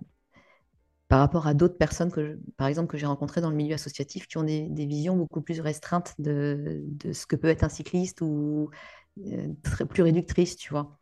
[1.10, 3.74] par rapport à d'autres personnes, que je- par exemple, que j'ai rencontrées dans le milieu
[3.76, 7.64] associatif, qui ont des, des visions beaucoup plus restreintes de, de ce que peut être
[7.64, 8.70] un cycliste ou
[9.26, 10.98] euh, très, plus réductrices, tu vois.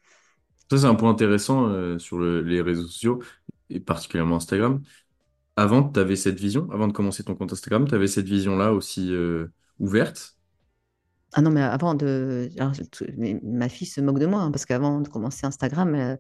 [0.70, 3.22] ça c'est un point intéressant euh, sur le- les réseaux sociaux
[3.70, 4.82] et particulièrement Instagram.
[5.56, 8.72] Avant, tu avais cette vision, avant de commencer ton compte Instagram, tu avais cette vision-là
[8.74, 9.48] aussi euh,
[9.80, 10.36] ouverte?
[11.34, 12.48] Ah non, mais avant de...
[12.58, 12.72] alors,
[13.42, 16.16] ma fille se moque de moi, hein, parce qu'avant de commencer Instagram, euh,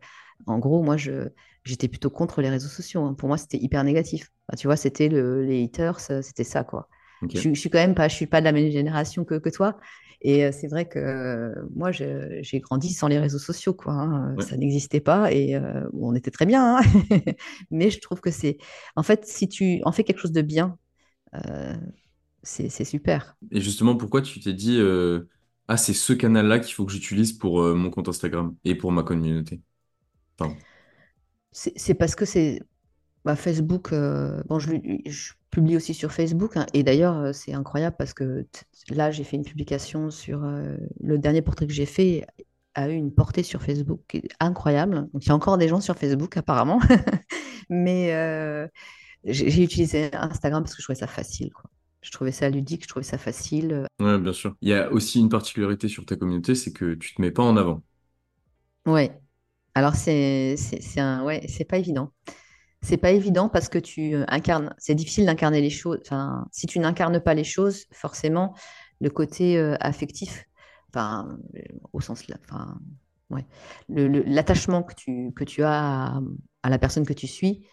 [0.46, 1.30] en gros, moi, je,
[1.68, 3.04] j'étais plutôt contre les réseaux sociaux.
[3.04, 3.14] hein.
[3.14, 4.30] Pour moi, c'était hyper négatif.
[4.48, 6.88] Enfin, tu vois, c'était le, les haters, euh, c'était ça, quoi.
[7.34, 7.48] Je, Ok.
[7.54, 9.78] suis- quand même pas, je suis pas de la même génération que, que toi.
[10.20, 13.92] Et euh, c'est vrai que euh, moi, je- j'ai grandi sans les réseaux sociaux, quoi.
[13.94, 14.36] hein.
[14.36, 14.48] Ouais.
[14.48, 16.78] Ça n'existait pas et euh, on était très bien.
[16.78, 16.80] hein.
[17.70, 18.58] Mais je trouve que c'est...
[18.96, 20.78] En fait, si tu en fais quelque chose de bien,
[21.34, 21.76] euh,
[22.44, 23.36] c'est c'est super.
[23.50, 25.28] Et justement, pourquoi tu t'es dit, euh,
[25.68, 29.02] ah, c'est ce canal-là qu'il faut que j'utilise pour mon compte Instagram et pour ma
[29.02, 29.62] communauté?
[30.36, 30.58] Pardon.
[31.52, 32.62] C'est parce que c'est...
[33.24, 34.70] bah, Facebook, euh, bon, je,
[35.50, 36.56] publie aussi sur Facebook.
[36.56, 36.66] hein.
[36.74, 38.46] et d'ailleurs, euh, c'est incroyable parce que
[38.90, 42.26] là, j'ai fait une publication sur euh, le dernier portrait que j'ai fait
[42.74, 45.08] a eu une portée sur Facebook qui est incroyable.
[45.12, 46.80] Donc, il y a encore des gens sur Facebook apparemment.
[47.70, 48.68] Mais euh,
[49.24, 51.70] j'ai j'ai utilisé Instagram parce que je trouvais ça facile, quoi.
[52.00, 53.84] Je trouvais ça ludique, je trouvais ça facile.
[54.00, 54.54] Ouais, bien sûr.
[54.60, 57.42] Il y a aussi une particularité sur ta communauté, c'est que tu te mets pas
[57.42, 57.82] en avant.
[58.86, 59.18] Ouais.
[59.78, 60.56] Alors, c'est
[60.96, 61.22] un...
[61.22, 62.10] ouais, c'est pas évident.
[62.82, 66.00] C'est pas évident parce que tu euh, incarnes, c'est difficile d'incarner les choses.
[66.02, 68.56] Enfin, si tu n'incarnes pas les choses, forcément,
[69.00, 70.46] le côté euh, affectif,
[70.88, 71.60] enfin, euh,
[71.92, 72.80] au sens là, enfin,
[73.30, 73.46] ouais,
[73.88, 76.20] l'attachement que tu, que tu as à,
[76.64, 77.64] à la personne que tu suis,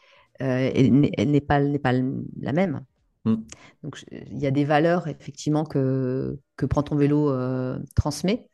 [0.43, 2.85] euh, n'est pas, n'est pas la même.
[3.25, 3.37] Hmm.
[3.81, 7.33] Donc, il y a des valeurs, effectivement, que, que Prends ton vélo
[7.95, 8.47] transmet,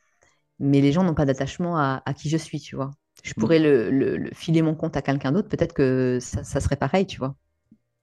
[0.59, 2.91] mais les gens n'ont pas d'attachement à, à qui je suis, tu vois.
[3.23, 6.59] Je pourrais le, le- le filer mon compte à quelqu'un d'autre, peut-être que ça, ça
[6.59, 7.35] serait pareil, tu vois.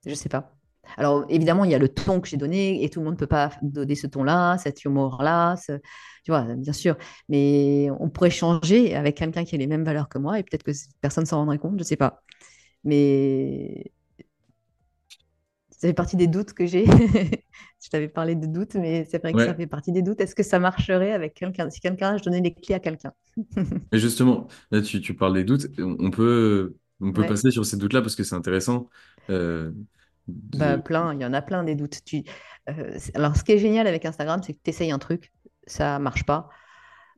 [0.06, 0.54] Je sais pas.
[0.96, 3.18] Alors, évidemment, il y a le ton que j'ai donné et tout le monde ne
[3.18, 5.74] peut pas donner ce ton-là, cet humour-là, ce-
[6.24, 6.96] tu vois, bien sûr.
[7.28, 10.62] Mais on pourrait changer avec quelqu'un qui a les mêmes valeurs que moi et peut-être
[10.64, 12.22] que personne ne s'en rendrait compte, je sais pas.
[12.84, 13.92] Mais
[15.78, 16.86] ça fait partie des doutes que j'ai.
[17.82, 20.20] je t'avais parlé de doutes, mais c'est vrai que ça fait partie des doutes.
[20.20, 23.14] Est-ce que ça marcherait avec quelqu'un si quelqu'un, je donnais les clés à quelqu'un?
[23.92, 25.66] Mais justement, là, tu, tu parles des doutes.
[25.78, 27.26] On peut, on peut Ouais.
[27.26, 28.88] passer sur ces doutes-là parce que c'est intéressant.
[29.30, 29.72] Euh,
[30.52, 32.02] Bah, plein, il y en a plein des doutes.
[32.04, 32.24] Tu...
[32.68, 35.32] euh, alors, ce qui est génial avec Instagram, c'est que tu essayes un truc,
[35.66, 36.48] ça marche pas.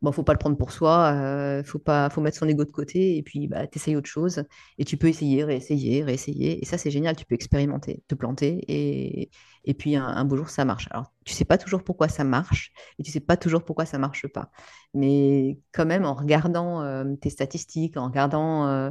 [0.02, 2.70] Bon, faut pas le prendre pour soi, euh, faut pas, faut mettre son ego de
[2.70, 4.44] côté et puis bah, t'essayes autre chose
[4.78, 8.64] et tu peux essayer, réessayer, réessayer et ça c'est génial, tu peux expérimenter, te planter
[8.68, 9.30] et,
[9.64, 10.88] et puis un, beau jour ça marche.
[10.90, 13.98] Alors tu sais pas toujours pourquoi ça marche et tu sais pas toujours pourquoi ça
[13.98, 14.50] marche pas,
[14.94, 18.90] mais quand même en regardant euh, tes statistiques, en regardant,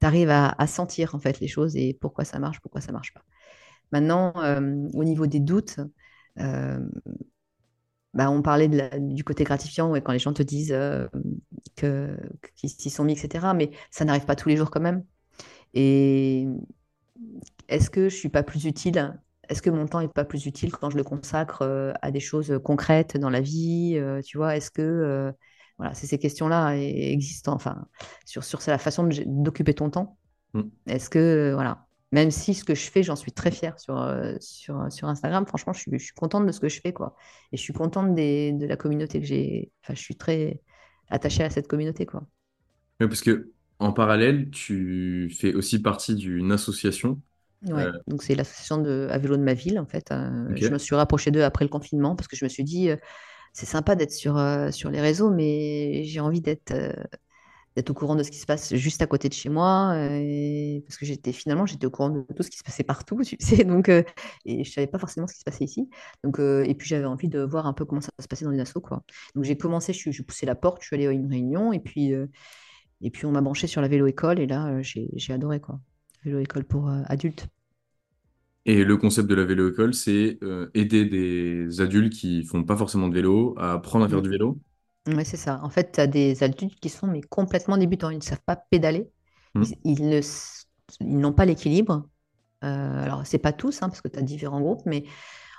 [0.00, 3.14] tu arrives à, sentir en fait les choses et pourquoi ça marche, pourquoi ça marche
[3.14, 3.22] pas.
[3.92, 5.80] Maintenant, euh, au niveau des doutes,
[6.38, 6.80] euh,
[8.14, 11.06] bah, on parlait de la- du côté gratifiant, ouais, quand les gens te disent euh,
[11.76, 12.16] que,
[12.56, 13.54] qu'ils s'y sont mis, etc.
[13.54, 15.04] Mais ça n'arrive pas tous les jours quand même.
[15.74, 16.46] Et
[17.68, 19.18] est-ce que je suis pas plus utile?
[19.48, 22.20] Est-ce que mon temps est pas plus utile quand je le consacre euh, à des
[22.20, 23.94] choses concrètes dans la vie?
[23.96, 25.32] euh, tu vois, est-ce que euh,
[25.78, 27.86] voilà, c'est ces questions-là existent, enfin,
[28.26, 30.18] sur, sur la façon d'occuper ton temps.
[30.54, 30.62] Mm.
[30.86, 34.34] Est-ce que, voilà, même si ce que je fais, j'en suis très fière sur, euh,
[34.40, 37.16] sur, sur Instagram, franchement, je suis, je suis contente de ce que je fais, quoi.
[37.52, 39.72] Et je suis contente des, de la communauté que j'ai.
[39.82, 40.62] Enfin, je suis très
[41.08, 42.22] attachée à cette communauté, quoi.
[43.00, 47.22] Ouais, parce que en parallèle, tu fais aussi partie d'une association.
[47.66, 50.10] Ouais, Euh, donc c'est l'association de à vélo de ma ville, en fait.
[50.12, 52.88] Euh, je me suis rapprochée d'eux après le confinement parce que je me suis dit,
[52.90, 52.96] euh,
[53.54, 56.72] c'est sympa d'être sur, euh, sur les réseaux, mais j'ai envie d'être
[57.76, 60.18] d'être au courant de ce qui se passe juste à côté de chez moi, euh,
[60.20, 63.20] et- parce que j'étais finalement j'étais au courant de tout ce qui se passait partout,
[63.24, 64.02] tu sais, donc euh,
[64.44, 65.88] et je savais pas forcément ce qui se passait ici.
[66.24, 68.52] Donc euh, et puis j'avais envie de voir un peu comment ça se passait dans
[68.52, 69.02] une asso, quoi.
[69.34, 72.12] Donc j'ai commencé, je poussé la porte, je suis allée à une réunion et puis
[72.14, 72.26] euh,
[73.02, 75.80] et puis on m'a branché sur la vélo école et là j'ai adoré quoi.
[76.24, 77.48] Vélo école pour adultes.
[78.66, 83.08] Et le concept de la vélo-école, c'est euh, aider des adultes qui font pas forcément
[83.08, 84.22] de vélo à apprendre à faire Mm.
[84.22, 84.58] du vélo?
[85.06, 85.60] Ouais, c'est ça.
[85.62, 88.10] En fait, tu as des adultes qui sont mais complètement débutants.
[88.10, 89.10] Ils ne savent pas pédaler.
[89.54, 89.62] Mm.
[89.62, 90.20] Ils, ils ne
[91.00, 92.08] n'ont pas l'équilibre.
[92.64, 95.04] Euh, alors, c'est pas tous, hein, parce que tu as différents groupes, mais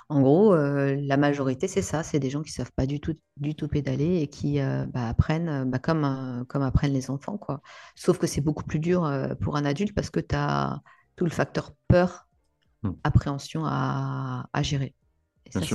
[0.08, 2.02] en gros, euh, la majorité, c'est ça.
[2.02, 5.08] C'est des gens qui savent pas du tout, du tout pédaler et qui euh, bah,
[5.08, 7.62] apprennent euh, bah, comme, comme apprennent les enfants, quoi.
[7.96, 10.80] Sauf que c'est beaucoup plus dur pour un adulte parce que tu as
[11.16, 12.28] tout le facteur peur,
[12.84, 12.96] Mm.
[13.04, 14.94] appréhension à, à gérer.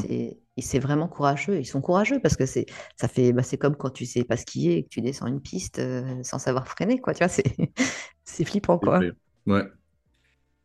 [0.09, 1.59] Et c'est, vraiment courageux.
[1.59, 4.37] Ils sont courageux parce que c'est, ça fait, bah, c'est comme quand tu sais pas
[4.37, 7.13] skier et que tu descends une piste euh, sans savoir freiner, quoi.
[7.13, 7.43] Tu vois, c'est,
[8.23, 8.99] c'est flippant, quoi.
[9.45, 9.63] Ouais.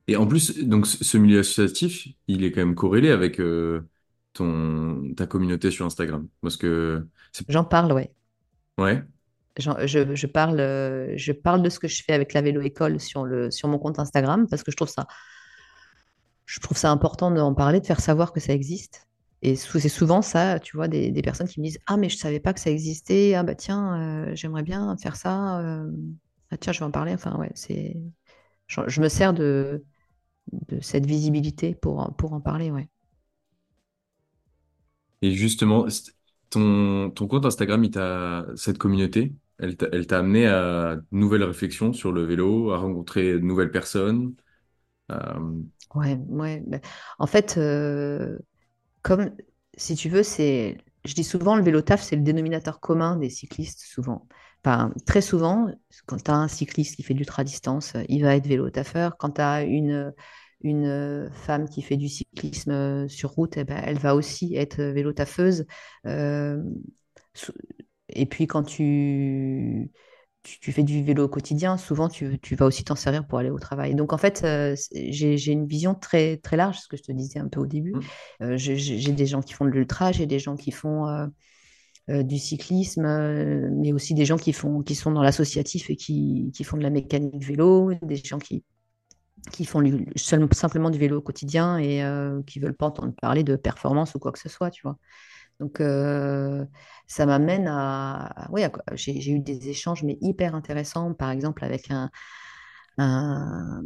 [0.09, 3.89] Et en plus, donc ce milieu associatif, il est quand même corrélé avec euh,
[4.33, 6.27] ton ta communauté sur Instagram.
[6.41, 8.11] Parce que c'est J'en parle, ouais.
[8.79, 9.05] ouais,
[9.59, 12.99] je, je parle, euh, je parle de ce que je fais avec la vélo école
[13.01, 15.07] sur le, sur mon compte Instagram parce que je trouve ça,
[16.47, 19.09] je trouve ça important d'en parler, de faire savoir que ça existe.
[19.43, 22.39] Et c'est souvent ça, tu vois, des, personnes qui me disent, Ah, mais je savais
[22.41, 23.35] pas que ça existait.
[23.35, 25.61] Ah, bah tiens, euh, j'aimerais bien faire ça.
[25.61, 25.91] euh.
[26.51, 27.13] Ah, tiens, je vais en parler.
[27.13, 27.97] Enfin, ouais, c'est,
[28.69, 29.85] je, me sers de,
[30.81, 32.89] cette visibilité pour, pour en parler, ouais.
[35.23, 35.87] et justement
[36.51, 42.13] ton ton compte Instagram, il cette communauté, elle t'a amené à de nouvelles réflexions sur
[42.13, 44.35] le vélo, à rencontrer de nouvelles personnes?
[45.95, 46.63] Ouais, ouais.
[46.67, 46.79] bah,
[47.19, 48.39] En fait, euh,
[49.03, 49.33] comme
[49.77, 53.31] si tu veux, c'est, je dis souvent, le vélo taf, c'est le dénominateur commun des
[53.31, 54.29] cyclistes, souvent.
[54.65, 55.69] Enfin, très souvent,
[56.07, 59.17] quand tu as un cycliste qui fait de l'ultra-distance, euh, il va être vélo tafeur.
[59.19, 60.15] Quand tu as une,
[60.63, 65.13] une femme qui fait du cyclisme sur route, eh ben, elle va aussi être vélo
[65.13, 65.67] tafeuse.
[66.07, 66.63] Euh,
[68.09, 69.91] et puis, quand tu,
[70.43, 73.39] tu, tu fais du vélo au quotidien, souvent, tu, tu vas aussi t'en servir pour
[73.39, 73.95] aller au travail.
[73.95, 77.39] Donc, en fait, euh, j'ai, une vision très, très large, ce que je te disais
[77.39, 77.99] un peu au début.
[77.99, 78.09] hmm,
[78.43, 81.07] Euh, j'ai des gens qui font de l'ultra, j'ai des gens qui font
[82.11, 83.07] euh, du cyclisme,
[83.73, 86.83] mais aussi des gens qui font, qui sont dans l'associatif et qui, qui font de
[86.83, 88.65] la mécanique vélo, des gens qui,
[89.53, 92.03] qui font du- seul- simplement du vélo au quotidien et
[92.47, 94.99] qui veulent pas entendre parler de performance ou quoi que ce soit, tu vois.
[95.61, 96.65] Donc, euh,
[97.07, 98.49] ça m'amène à...
[98.51, 98.63] Oui,
[98.95, 102.11] j'ai eu des échanges, mais hyper intéressants, par exemple, avec un,
[102.99, 103.83] un,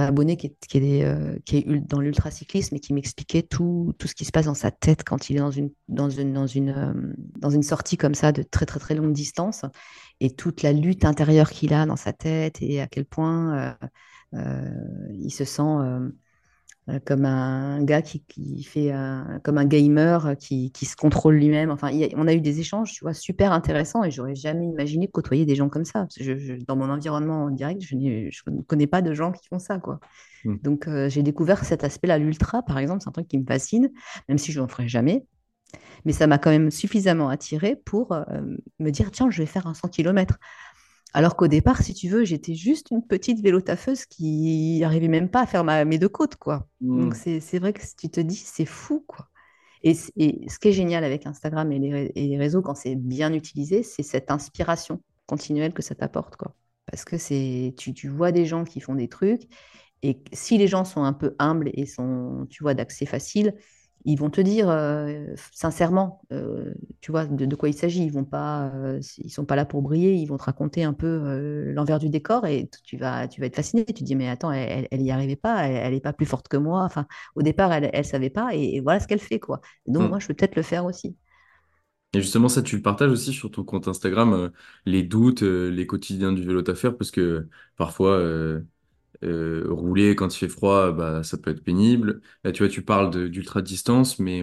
[0.00, 4.06] abonné qui est, qui est, euh, qui est dans l'ultracyclisme et qui m'expliquait tout, tout
[4.06, 6.46] ce qui se passe dans sa tête quand il est dans une, dans une, dans
[6.46, 9.64] une, euh, dans une sortie comme ça de très, très, très longue distance
[10.20, 13.76] et toute la lutte intérieure qu'il a dans sa tête et à quel point
[14.34, 14.70] euh,
[15.12, 15.62] il se sent...
[16.88, 20.86] euh, euh, comme un gars qui, qui fait un- comme un gamer euh, qui, qui
[20.86, 21.70] se contrôle lui-même.
[21.70, 25.08] Enfin, a- on a eu des échanges, tu vois, super intéressants et j'aurais jamais imaginé
[25.08, 26.00] côtoyer des gens comme ça.
[26.00, 29.32] Parce que je- je- dans mon environnement en direct, je, ne connais pas de gens
[29.32, 30.00] qui font ça, quoi.
[30.44, 30.56] Mm.
[30.62, 32.18] Donc, euh, j'ai découvert cet aspect-là.
[32.18, 33.90] L'ultra, par exemple, c'est un truc qui me fascine,
[34.28, 35.26] même si je n'en ferai jamais.
[36.04, 38.24] Mais ça m'a quand même suffisamment attiré pour euh,
[38.78, 40.38] me dire, tiens, je vais faire un 100 km.
[41.14, 45.42] Alors qu'au départ, si tu veux, j'étais juste une petite vélo-taffeuse qui n'arrivait même pas
[45.42, 46.68] à faire ma, mes deux côtes, quoi.
[46.96, 47.14] Donc Mm.
[47.14, 49.28] c'est c'est vrai que si tu te dis, c'est fou, quoi.
[49.84, 52.96] Et, et ce qui est génial avec Instagram et les, et les réseaux, quand c'est
[52.96, 56.54] bien utilisé, c'est cette inspiration continuelle que ça t'apporte, quoi.
[56.90, 59.42] Parce que c'est, tu, tu vois des gens qui font des trucs,
[60.02, 63.54] et si les gens sont un peu humbles et sont, tu vois, d'accès facile,
[64.04, 68.04] ils vont te dire euh, sincèrement, euh, tu vois, de, de quoi il s'agit.
[68.04, 70.14] Ils vont pas, euh, ils sont pas là pour briller.
[70.14, 73.56] Ils vont te raconter un peu l'envers du décor et tu vas, tu vas être
[73.56, 73.84] fasciné.
[73.84, 75.66] Tu te dis mais attends, elle, elle, elle y arrivait pas.
[75.68, 76.82] Elle, elle est pas plus forte que moi.
[76.84, 79.60] Enfin, au départ, elle, elle savait pas et, et voilà ce qu'elle fait quoi.
[79.86, 80.20] Donc moi, Mm.
[80.20, 81.16] je peux peut-être le faire aussi.
[82.12, 84.52] Et justement, ça, tu le partages aussi sur ton compte Instagram,
[84.86, 88.18] les doutes, les quotidiens du vélo faire parce que parfois,
[89.24, 92.20] euh, rouler quand il fait froid, bah, ça peut être pénible.
[92.44, 94.42] Là, tu vois, tu parles d'ultra-distance, mais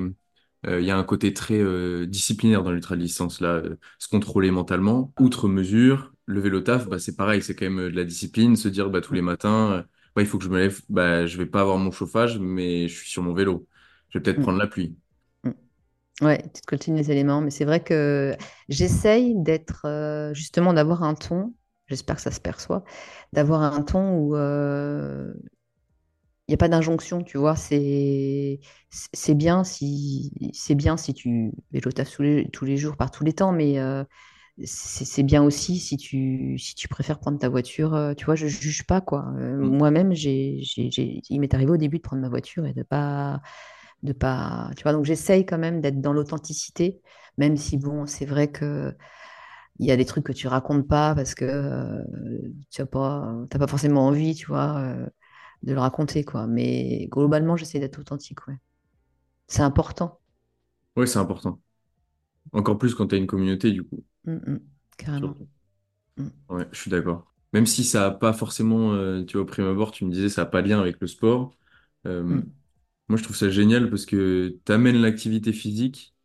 [0.67, 3.61] euh, il y a un côté très euh, disciplinaire dans l'ultra-distance, là,
[3.99, 5.13] se contrôler mentalement.
[5.19, 8.67] Outre mesure, le vélo taf, bah, c'est pareil, c'est quand même de la discipline, se
[8.67, 11.45] dire bah, tous les matins, ouais, il faut que je me lève, bah, je vais
[11.47, 13.67] pas avoir mon chauffage, mais je suis sur mon vélo.
[14.09, 14.95] Je vais peut-être Mm, prendre la pluie.
[15.43, 15.51] mm.
[16.21, 18.35] Ouais, tu te coltines les éléments, mais c'est vrai que
[18.69, 21.53] j'essaye d'être euh, justement d'avoir un ton.
[21.91, 22.83] J'espère que ça se perçoit,
[23.33, 25.33] d'avoir un ton où euh,
[26.47, 27.55] il n'y a pas d'injonction, tu vois.
[27.55, 28.59] C'est
[29.35, 33.23] bien si c'est bien si tu vélo taf tous les, tous les jours par tous
[33.23, 34.03] les temps, mais euh,
[34.65, 37.93] c'est bien aussi si tu si tu préfères prendre ta voiture.
[37.95, 39.25] euh, tu vois, je juge pas quoi.
[39.39, 39.71] Euh, Mm.
[39.71, 43.41] moi-même, il m'est arrivé au début de prendre ma voiture et de pas
[44.03, 44.71] de pas.
[44.77, 47.01] Tu vois, donc j'essaye quand même d'être dans l'authenticité,
[47.37, 48.95] même si bon, c'est vrai que
[49.81, 52.03] il y a des trucs que tu racontes pas parce que euh,
[52.71, 54.77] tu as pas t'as pas forcément envie, tu vois.
[54.79, 55.07] euh,
[55.63, 56.47] de le raconter, quoi.
[56.47, 58.57] Mais globalement, j'essaie d'être authentique, ouais.
[59.47, 60.19] C'est important.
[60.95, 61.61] Ouais, c'est important.
[62.53, 64.03] Encore plus quand tu as une communauté, du coup.
[64.25, 64.59] Mm, mm,
[64.97, 65.35] carrément.
[66.17, 67.33] Mm, Ouais, je suis d'accord.
[67.53, 70.29] Même si ça n'a pas forcément, euh, tu vois, au prime abord, tu me disais,
[70.29, 71.55] ça n'a pas de lien avec le sport.
[73.09, 76.15] Moi, je trouve ça génial parce que tu amènes l'activité physique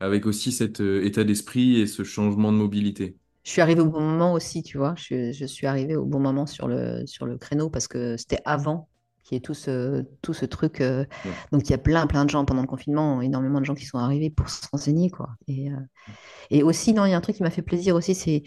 [0.00, 3.16] avec aussi cet euh, état d'esprit et ce changement de mobilité.
[3.44, 4.94] Je suis arrivée au bon moment aussi, tu vois.
[4.96, 8.40] Je, je suis arrivée au bon moment sur le, sur le créneau parce que c'était
[8.44, 8.88] avant
[9.22, 10.80] qu'il y ait tout ce, tout ce truc.
[10.80, 11.36] euh, Ouais.
[11.52, 13.86] Donc, il y a plein, plein de gens pendant le confinement, énormément de gens qui
[13.86, 15.28] sont arrivés pour se renseigner, quoi.
[15.46, 15.76] Et, euh,
[16.50, 18.44] et aussi, non, il y a un truc qui m'a fait plaisir aussi, c'est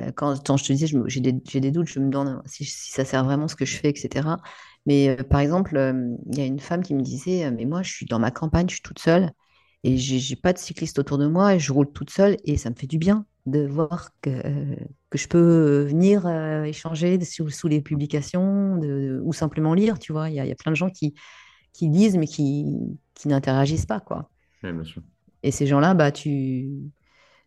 [0.00, 2.92] euh, quand, quand je te disais, j'ai des, des doutes, je me demande si, si
[2.92, 4.40] ça sert vraiment ce que je fais, etc.
[4.86, 5.76] Mais par exemple,
[6.32, 8.68] il y a une femme qui me disait, mais moi, je suis dans ma campagne,
[8.68, 9.32] je suis toute seule
[9.84, 12.70] et j'ai pas de cycliste autour de moi et je roule toute seule et ça
[12.70, 14.76] me fait du bien de voir que, euh,
[15.10, 20.12] que je peux venir euh, échanger sous, sous les publications de- ou simplement lire, tu
[20.12, 20.30] vois.
[20.30, 21.14] Il y a, il y a plein de gens qui,
[21.74, 22.66] qui lisent mais qui,
[23.14, 24.30] qui n'interagissent pas, quoi.
[24.62, 25.02] Ouais, bien sûr.
[25.44, 26.68] Et ces gens-là, bah, tu,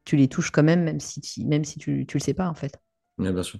[0.06, 2.50] tu les touches quand même, même si, tu- même si tu, tu le sais pas,
[2.50, 2.80] en fait.
[3.18, 3.60] Ouais, bien sûr.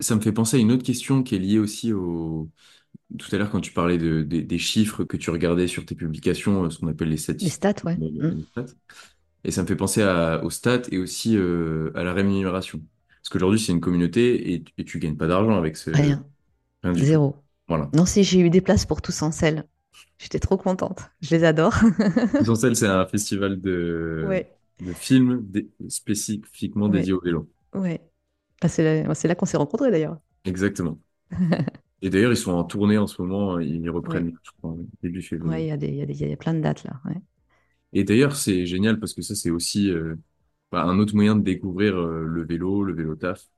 [0.00, 2.50] Ça me fait penser à une autre question qui est liée aussi au...
[3.18, 5.94] Tout à l'heure, quand tu parlais de, des des chiffres que tu regardais sur tes
[5.94, 7.52] publications, euh, ce qu'on appelle les Les statistiques.
[7.54, 7.96] stats, ouais.
[7.98, 8.34] les- Mm.
[8.38, 8.74] les stats.
[9.44, 12.80] Et ça me fait penser à, aux stats et aussi euh, à la rémunération.
[13.22, 15.90] Parce qu'aujourd'hui, c'est une communauté et, et tu gagnes pas d'argent avec ce...
[15.90, 16.24] Rien.
[16.82, 17.04] Rien du.
[17.04, 17.36] Zéro.
[17.68, 17.90] Voilà.
[17.94, 19.64] Non, si j'ai eu des places pour tous en selle.
[20.18, 21.10] J'étais trop contente.
[21.20, 21.74] Je les adore.
[22.40, 27.50] Essentiel, c'est un festival de, Ouais, de films dé- spécifiquement ouais, dédié au vélo.
[27.74, 28.00] ouais.
[28.62, 30.18] Ah, c'est là, c'est là qu'on s'est rencontrés d'ailleurs.
[30.44, 30.98] Exactement.
[32.06, 35.22] Et d'ailleurs, ils sont en tournée en ce moment, ils Ouais, reprennent, je crois, début
[35.22, 35.66] février.
[35.66, 37.00] y a des, il y a y plein de dates là.
[37.06, 37.16] Ouais.
[37.92, 40.16] Et d'ailleurs, c'est génial parce que ça, c'est aussi euh,
[40.72, 43.48] bah, un autre moyen de découvrir euh, le vélo, le vélo taf,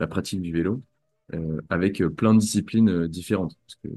[0.00, 0.82] la pratique du vélo,
[1.34, 3.56] euh, avec plein de disciplines différentes.
[3.66, 3.88] Parce que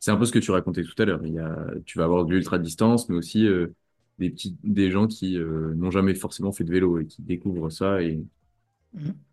[0.00, 1.24] c'est un peu ce que tu racontais tout à l'heure.
[1.26, 1.56] Il y a,
[1.86, 3.46] tu vas avoir de l'ultra distance, mais aussi
[4.18, 8.02] des petits, des gens qui n'ont jamais forcément fait de vélo et qui découvrent ça.
[8.02, 8.20] Et
[8.92, 9.29] Mhm.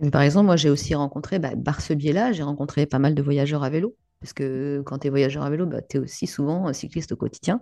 [0.00, 3.14] Mais par exemple, moi, j'ai aussi rencontré, bah, par ce biais-là, j'ai rencontré pas mal
[3.14, 3.96] de voyageurs à vélo.
[4.20, 7.16] Parce que quand tu es voyageur à vélo, bah, tu es aussi souvent cycliste au
[7.16, 7.60] quotidien.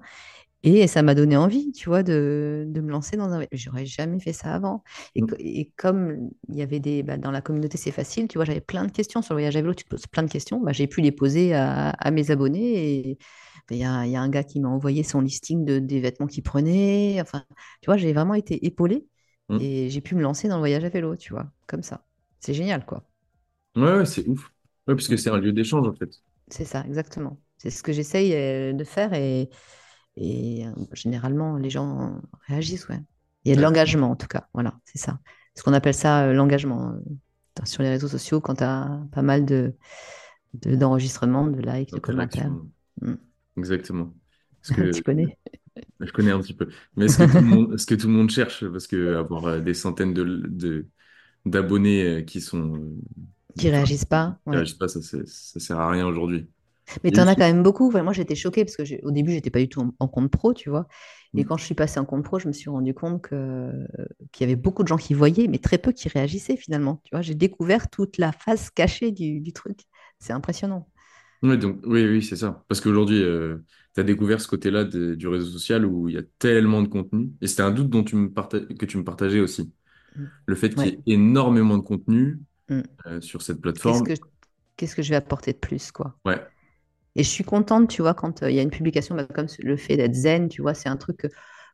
[0.63, 3.45] Et ça m'a donné envie, tu vois, de, de me lancer dans un...
[3.53, 4.85] J'aurais jamais fait ça avant.
[5.15, 7.03] Et, et comme il y avait des...
[7.05, 9.57] bah, dans la communauté, c'est facile, tu vois, j'avais plein de questions sur le voyage
[9.57, 12.11] à vélo, tu te poses plein de questions, bah, j'ai pu les poser à, à
[12.13, 13.11] mes abonnés.
[13.11, 13.19] Et
[13.69, 15.79] bah, il y a, il y a un gars qui m'a envoyé son listing de,
[15.81, 17.21] des vêtements qu'il prenait.
[17.23, 17.45] Enfin,
[17.83, 19.07] tu vois, j'ai vraiment été épaulée
[19.49, 19.63] Hum.
[19.63, 22.06] et j'ai pu me lancer dans le voyage à vélo, tu vois, comme ça.
[22.47, 23.05] C'est génial, quoi.
[23.77, 24.45] ouais, ouais, c'est ouf.
[24.87, 26.11] Ouais, parce que c'est un lieu d'échange en fait.
[26.49, 27.41] C'est ça, exactement.
[27.59, 29.51] C'est ce que j'essaye euh, de faire et,
[30.17, 33.01] et euh, généralement, les gens réagissent, ouais.
[33.45, 34.49] Il y a de l'engagement, en tout cas.
[34.55, 35.21] Voilà, c'est ça.
[35.55, 39.23] Ce qu'on appelle ça euh, l'engagement euh, sur les réseaux sociaux quand tu as pas
[39.23, 39.75] mal de,
[40.55, 42.53] de- d'enregistrements, de likes, de commentaires.
[43.03, 43.15] Mm.
[43.57, 44.15] Exactement.
[44.61, 45.39] Parce que Tu connais?
[46.01, 46.69] je connais un petit peu.
[46.97, 48.67] Mais est-ce que tout le monde, est-ce que tout le monde cherche?
[48.69, 50.89] Parce que avoir des centaines de, de-
[51.47, 52.97] d'abonnés euh, qui sont, euh,
[53.59, 54.39] Qui réagissent pas?
[54.51, 54.57] qui Ouais.
[54.57, 56.49] réagissent pas, ça, ça sert à rien aujourd'hui.
[57.05, 57.89] Mais tu en as quand même beaucoup.
[57.89, 60.31] Enfin, moi, j'étais choquée parce que au début, j'étais pas du tout en, en compte
[60.31, 60.87] pro, tu vois.
[61.37, 61.47] Et Mm.
[61.47, 63.71] quand je suis passée en compte pro, je me suis rendu compte que,
[64.33, 67.01] qu'il y avait beaucoup de gens qui voyaient, mais très peu qui réagissaient finalement.
[67.05, 69.81] Tu vois, j'ai découvert toute la face cachée du, du truc.
[70.21, 70.89] C'est impressionnant.
[71.43, 72.65] Ouais, donc, oui, oui, c'est ça.
[72.69, 73.21] Parce qu'aujourd'hui,
[73.95, 77.31] tu as découvert ce côté-là du réseau social où il y a tellement de contenu.
[77.41, 78.29] Et c'était un doute dont tu me
[78.75, 79.73] que tu me partageais aussi.
[80.47, 82.81] Le fait qu'il y ait énormément de contenu Mm.
[83.07, 84.03] euh, sur cette plateforme.
[84.05, 84.15] que,
[84.77, 86.17] qu'est-ce que je vais apporter de plus, quoi?
[86.25, 86.43] Ouais,
[87.15, 89.47] Et je suis contente, tu vois, quand euh, il y a une publication bah, comme
[89.61, 91.29] le fait d'être zen, tu vois, c'est un truc que,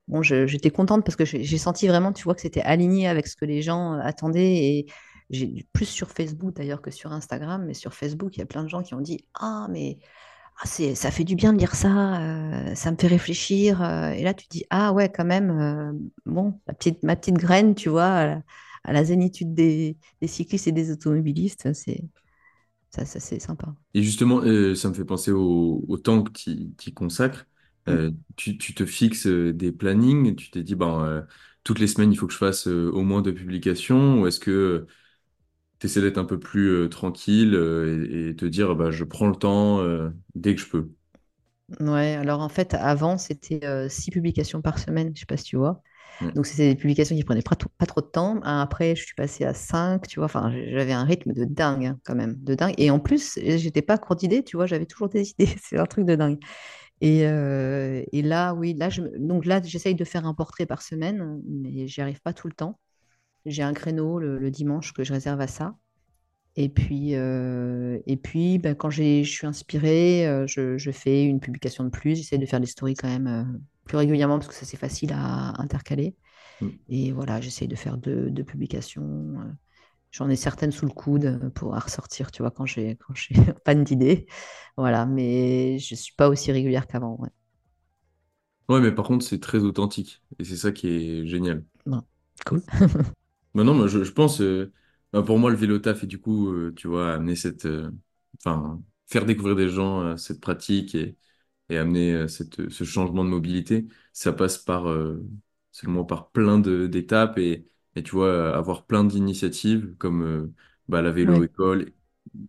[0.06, 3.26] bon, j'étais contente parce que j'ai j'ai senti vraiment, tu vois, que c'était aligné avec
[3.26, 4.54] ce que les gens euh, attendaient.
[4.56, 4.86] Et
[5.30, 8.62] j'ai plus sur Facebook d'ailleurs que sur Instagram, mais sur Facebook, il y a plein
[8.62, 9.98] de gens qui ont dit, ah, mais
[10.60, 13.82] ah, ça fait du bien de lire ça, euh, ça me fait réfléchir.
[13.82, 14.10] euh.
[14.10, 15.92] et là, tu te dis, ah ouais, quand même, euh,
[16.26, 18.42] bon, la petite, ma petite graine, tu vois, à la,
[18.84, 22.04] à la zénitude des, des cyclistes et des automobilistes, c'est
[22.90, 23.74] ça, ça c'est sympa.
[23.94, 24.40] Et justement,
[24.74, 26.50] ça me fait penser au, au temps que tu
[26.86, 27.46] y consacres.
[27.86, 28.10] Mm.
[28.36, 31.26] Tu, tu te fixes des plannings, tu t'es dit, ben,
[31.64, 34.86] toutes les semaines, il faut que je fasse au moins deux publications, ou est-ce que
[35.82, 39.04] tu essaies d'être un peu plus euh, tranquille euh, et, et te dire, bah, je
[39.04, 40.90] prends le temps euh, dès que je peux.
[41.80, 45.56] Ouais, alors en fait, avant, c'était six publications par semaine, je sais pas si tu
[45.56, 45.80] vois.
[46.20, 46.32] Ouais.
[46.34, 48.40] Donc, c'était des publications qui prenaient pas, trop- pas trop de temps.
[48.42, 50.26] Après, je suis passée à cinq, tu vois.
[50.26, 52.74] Enfin, j'avais un rythme de dingue, hein, quand même, de dingue.
[52.78, 55.48] Et en plus, j'étais pas court d'idées, tu vois, j'avais toujours des idées.
[55.62, 56.38] C'est un truc de dingue.
[57.02, 60.82] Et, euh, et là, oui, là, je, donc là, j'essaye de faire un portrait par
[60.82, 62.80] semaine, mais j'y arrive pas tout le temps.
[63.46, 65.76] J'ai un créneau le, le dimanche que je réserve à ça.
[66.56, 71.40] Et puis, euh, et puis ben, quand je suis inspirée, euh, je, je fais une
[71.40, 72.16] publication de plus.
[72.16, 73.44] J'essaie de faire des stories quand même euh,
[73.84, 76.14] plus régulièrement parce que ça, c'est facile à intercaler.
[76.60, 76.68] Mm.
[76.90, 79.34] Et voilà, j'essaie de faire deux, deux publications.
[80.10, 83.34] J'en ai certaines sous le coude pour à ressortir, tu vois, quand j'ai, quand j'ai
[83.64, 84.26] panne d'idées.
[84.76, 87.16] Voilà, mais je suis pas aussi régulière qu'avant.
[87.18, 87.30] Ouais.
[88.68, 90.22] Ouais, mais par contre, c'est très authentique.
[90.38, 91.64] Et c'est ça qui est génial.
[92.44, 92.62] Cool.
[93.54, 94.72] Maintenant, moi, je, je pense, euh,
[95.12, 97.90] bah, pour moi, le vélo taf et du coup, euh, tu vois, amener cette, euh,
[98.38, 101.16] enfin, faire découvrir des gens euh, cette pratique et,
[101.70, 105.22] et amener euh, cette, ce changement de mobilité, ça passe par, euh,
[105.72, 110.52] seulement par plein de, d'étapes et, et tu vois, avoir plein d'initiatives comme euh,
[110.88, 111.44] bah, la vélo Ouais.
[111.44, 111.92] école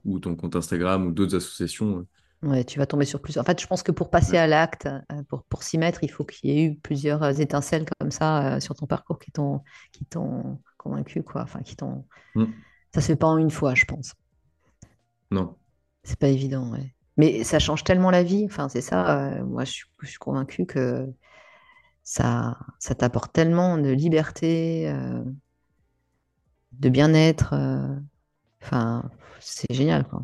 [0.06, 2.08] ou ton compte Instagram ou d'autres associations.
[2.42, 3.38] Ouais, tu vas tomber sur plus.
[3.38, 6.12] En fait, je pense que pour passer à l'acte, euh, pour, pour s'y mettre, il
[6.12, 9.32] faut qu'il y ait eu plusieurs euh, étincelles comme ça euh, sur ton parcours qui
[9.32, 9.62] t'ont
[9.94, 11.44] qui t'ont convaincu, quoi.
[11.44, 12.06] Enfin, qui t'ont.
[12.36, 12.64] Mm.
[12.96, 14.16] Ça se fait pas en une fois, je pense.
[15.32, 15.58] Non.
[16.04, 16.94] C'est pas évident, ouais.
[17.18, 18.46] Mais ça change tellement la vie.
[18.46, 19.36] Enfin, c'est ça.
[19.40, 21.08] euh, moi, je suis, je suis convaincue que
[22.04, 25.24] ça, ça t'apporte tellement de liberté, euh,
[26.74, 27.54] de bien-être.
[27.54, 27.96] euh,
[28.64, 30.24] Enfin, c'est génial, quoi.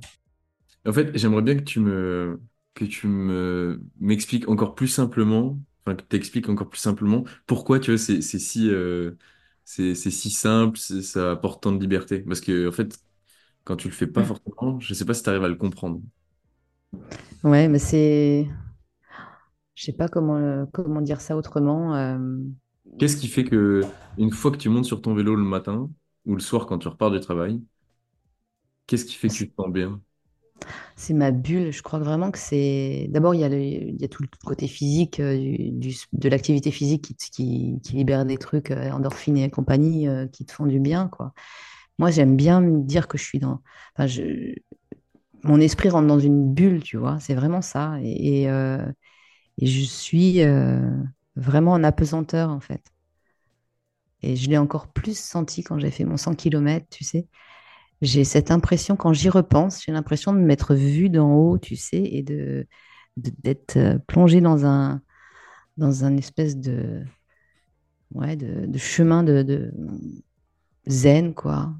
[0.85, 2.41] En fait, j'aimerais bien que tu me,
[2.73, 7.79] que tu me, m'expliques encore plus simplement, enfin, que tu expliques encore plus simplement pourquoi,
[7.79, 8.69] tu vois, c'est, c'est si,
[9.95, 12.21] c'est, si simple, ça apporte tant de liberté.
[12.21, 12.97] Parce que, en fait,
[13.65, 16.01] quand tu le fais pas forcément, je sais pas si tu arrives à le comprendre.
[17.43, 18.47] Ouais, mais c'est.
[19.75, 21.95] Je sais pas comment, le- comment dire ça autrement.
[21.95, 22.17] euh,
[22.97, 25.89] Qu'est-ce qui fait que, une fois que tu montes sur ton vélo le matin
[26.25, 27.61] ou le soir quand tu repars du travail,
[28.87, 30.01] qu'est-ce qui fait que tu te sens bien?
[30.95, 31.71] C'est ma bulle.
[31.71, 33.07] Je crois vraiment que c'est.
[33.09, 35.55] D'abord, il y a tout le côté physique euh,
[36.13, 40.65] de l'activité physique qui, libère des trucs, euh, endorphines et compagnie, euh, qui te font
[40.65, 41.09] du bien.
[41.97, 43.61] Moi, j'aime bien me dire que je suis dans.
[43.97, 44.53] Je...
[45.43, 47.19] Mon esprit rentre dans une bulle, tu vois.
[47.19, 47.97] C'est vraiment ça.
[48.03, 48.47] Et,
[49.61, 50.41] je suis
[51.35, 52.83] vraiment en apesanteur, en fait.
[54.21, 57.27] Et je l'ai encore plus senti quand j'ai fait mon 100 km, tu sais.
[58.01, 61.97] J'ai cette impression, quand j'y repense, j'ai l'impression de m'être vue d'en haut, tu sais,
[62.03, 62.65] et de,
[63.17, 65.01] d'être euh, plongée dans un,
[65.77, 67.03] dans un espèce de,
[68.13, 69.71] ouais, de, de chemin de, de
[70.87, 71.73] zen, quoi.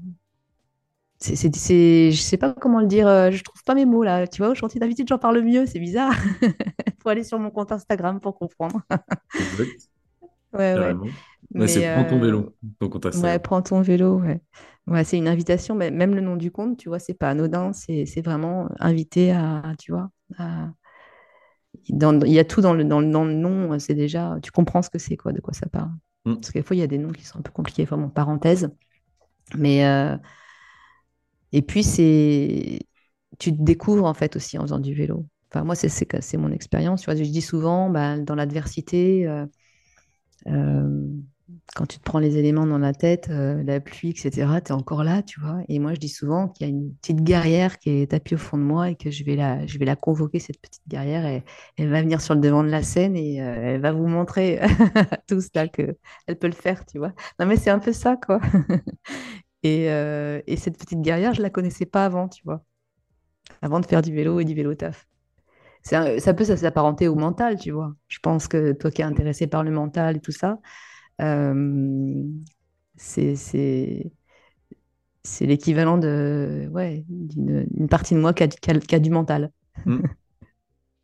[1.22, 4.02] C'est, c'est, c'est- je sais pas comment le dire, euh, je trouve pas mes mots
[4.02, 4.26] là.
[4.26, 6.14] Tu vois, aujourd'hui d'habitude j'en parle mieux, c'est bizarre.
[7.02, 8.80] Faut aller sur mon compte Instagram pour comprendre.
[9.38, 9.88] Exact,
[10.52, 11.68] Ouais, ouais.
[11.68, 14.40] c'est prends ton euh, vélo, ton compte ouais, prends ton vélo, ouais.
[14.90, 17.72] Ouais, c'est une invitation, mais même le nom du compte, tu vois, c'est pas anodin,
[17.72, 20.68] c'est vraiment invité à, tu vois, à,
[21.90, 24.50] dans- il y a tout dans le, dans le, dans le nom, c'est déjà, tu
[24.50, 25.90] comprends ce que c'est, quoi, de quoi ça parle.
[26.24, 26.34] Mm.
[26.36, 28.70] Parce qu'des fois, il y a des noms qui sont un peu compliqués, vraiment, parenthèse.
[29.56, 30.16] Mais, euh,
[31.52, 32.80] et puis, c'est,
[33.38, 35.26] tu te découvres, en fait, aussi en faisant du vélo.
[35.52, 35.74] Enfin, moi,
[36.06, 37.02] que- c'est mon expérience.
[37.02, 39.46] Tu vois, je dis souvent, bah, dans l'adversité, euh,
[40.46, 41.06] euh,
[41.74, 44.30] quand tu te prends les éléments dans la tête, euh, la pluie, etc.,
[44.64, 45.60] tu es encore là, tu vois.
[45.68, 48.38] Et moi, je dis souvent qu'il y a une petite guerrière qui est tapie au
[48.38, 51.26] fond de moi et que je vais la, je vais la convoquer, cette petite guerrière,
[51.26, 51.44] et
[51.76, 54.58] elle va venir sur le devant de la scène et euh, elle va vous montrer
[54.60, 55.96] à tous là que
[56.26, 57.12] elle peut le faire, tu vois.
[57.38, 58.40] Non, mais c'est un peu ça, quoi.
[59.62, 62.64] Et, euh, et cette petite guerrière, je la connaissais pas avant, tu vois,
[63.62, 65.06] avant de faire du vélo et du vélo taf.
[65.82, 67.94] Ça peut s'apparenter au mental, tu vois.
[68.08, 70.58] Je pense que toi qui es intéressé par le mental et tout ça,
[71.20, 72.24] euh,
[72.96, 74.12] c'est c'est-
[75.22, 78.98] c'est l'équivalent de ouais, d'une une partie de moi qui a, qui a- qui a
[79.00, 79.52] du mental.
[79.86, 80.10] Mm.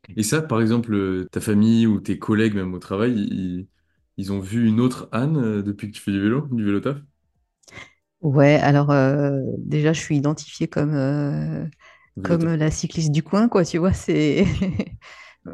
[0.16, 3.68] Et ça, par exemple, ta famille ou tes collègues, même au travail, ils,
[4.16, 6.80] ils ont vu une autre Anne euh, depuis que tu fais du vélo, du vélo
[6.80, 6.98] taf?
[8.22, 11.66] Ouais, alors euh, déjà, je suis identifiée comme, euh,
[12.22, 14.46] comme la cycliste du coin, quoi, tu vois, c'est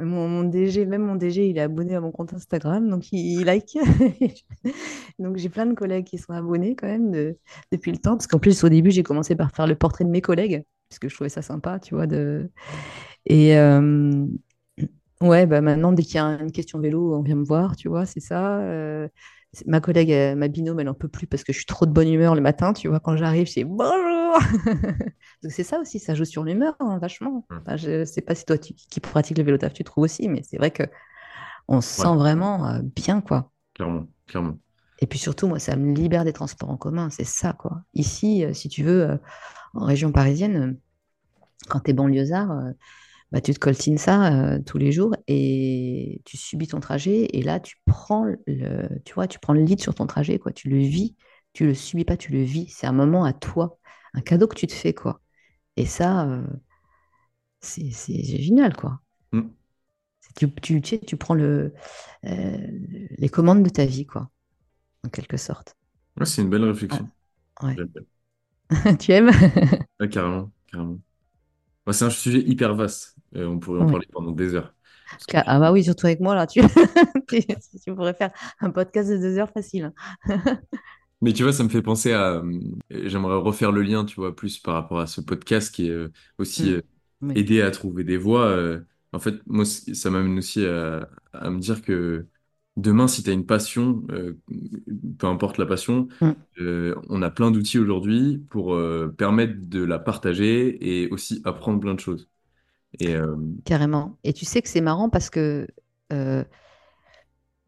[0.01, 3.77] mon, DG, même mon DG, il est abonné à mon compte Instagram, donc il, like.
[5.19, 7.39] Donc j'ai plein de collègues qui sont abonnés quand même de-
[7.73, 10.11] depuis le temps, parce qu'en plus au début, j'ai commencé par faire le portrait de
[10.11, 12.51] mes collègues, parce que je trouvais ça sympa, tu vois, de...
[13.27, 14.27] Et euh,
[15.21, 17.89] ouais, bah maintenant, dès qu'il y a une question vélo, on vient me voir, tu
[17.89, 18.59] vois, c'est ça.
[18.61, 19.09] euh,
[19.67, 21.93] ma collègue, euh, ma binôme, elle en peut plus parce que je suis trop de
[21.93, 24.39] bonne humeur le matin, tu vois, quand j'arrive, je dis bonjour.
[25.43, 27.47] Donc c'est ça aussi, ça joue sur l'humeur, hein, vachement.
[27.51, 27.67] Mm.
[27.67, 30.29] Enfin, je sais pas si toi tu- qui pratique le vélo taf, tu trouves aussi,
[30.29, 30.85] mais c'est vrai que
[31.69, 33.53] on se Ouais, sent vraiment euh, bien, quoi.
[33.75, 34.59] clairement, clairement.
[34.99, 37.83] Et puis surtout, moi, ça me libère des transports en commun, c'est ça, quoi.
[37.95, 39.19] Ici, euh, si tu veux,
[39.75, 40.79] en région parisienne,
[41.69, 42.53] quand tu es banlieusard,
[43.33, 47.29] bah, tu te coltines ça euh, tous les jours et tu subis ton trajet.
[47.33, 50.53] Et là, tu prends le, tu vois, tu prends le lead sur ton trajet, quoi.
[50.53, 51.17] Tu le vis,
[51.55, 52.69] tu le subis pas, tu le vis.
[52.69, 53.79] C'est un moment à toi,
[54.13, 55.23] un cadeau que tu te fais, quoi.
[55.79, 56.47] Et ça, euh,
[57.61, 59.01] c'est génial, quoi.
[59.33, 59.49] Mm.
[60.37, 61.73] Tu, tu, tu prends le,
[62.27, 62.57] euh,
[63.17, 64.31] les commandes de ta vie, quoi,
[65.05, 65.75] en quelque sorte.
[66.19, 67.09] Ouais, c'est une belle réflexion.
[67.63, 67.77] Ouais.
[68.99, 69.31] Tu aimes?
[70.11, 70.99] Carrément, carrément.
[71.91, 73.17] C'est un sujet hyper vaste.
[73.37, 73.87] Euh, on pourrait en Ouais.
[73.87, 74.75] parler pendant des heures.
[75.29, 76.63] Que Ah bah oui, surtout avec moi, là, tu,
[77.85, 78.31] tu, pourrais faire
[78.61, 79.93] un podcast de deux heures facile.
[81.21, 82.33] Mais tu vois, ça me fait penser à...
[82.43, 82.61] euh,
[82.91, 86.13] J'aimerais refaire le lien, tu vois, plus par rapport à ce podcast qui est euh,
[86.39, 86.81] aussi Mm.
[87.23, 88.79] Oui, aider à trouver des voies.
[89.13, 92.27] En fait, moi, ça m'amène aussi à, à me dire que
[92.77, 94.41] demain, si tu as une passion, euh,
[95.19, 96.37] peu importe la passion, Mm.
[96.61, 101.81] euh, on a plein d'outils aujourd'hui pour euh, permettre de la partager et aussi apprendre
[101.81, 102.31] plein de choses.
[103.01, 104.19] Et euh, carrément.
[104.25, 105.67] Et tu sais que c'est marrant parce que
[106.13, 106.45] euh,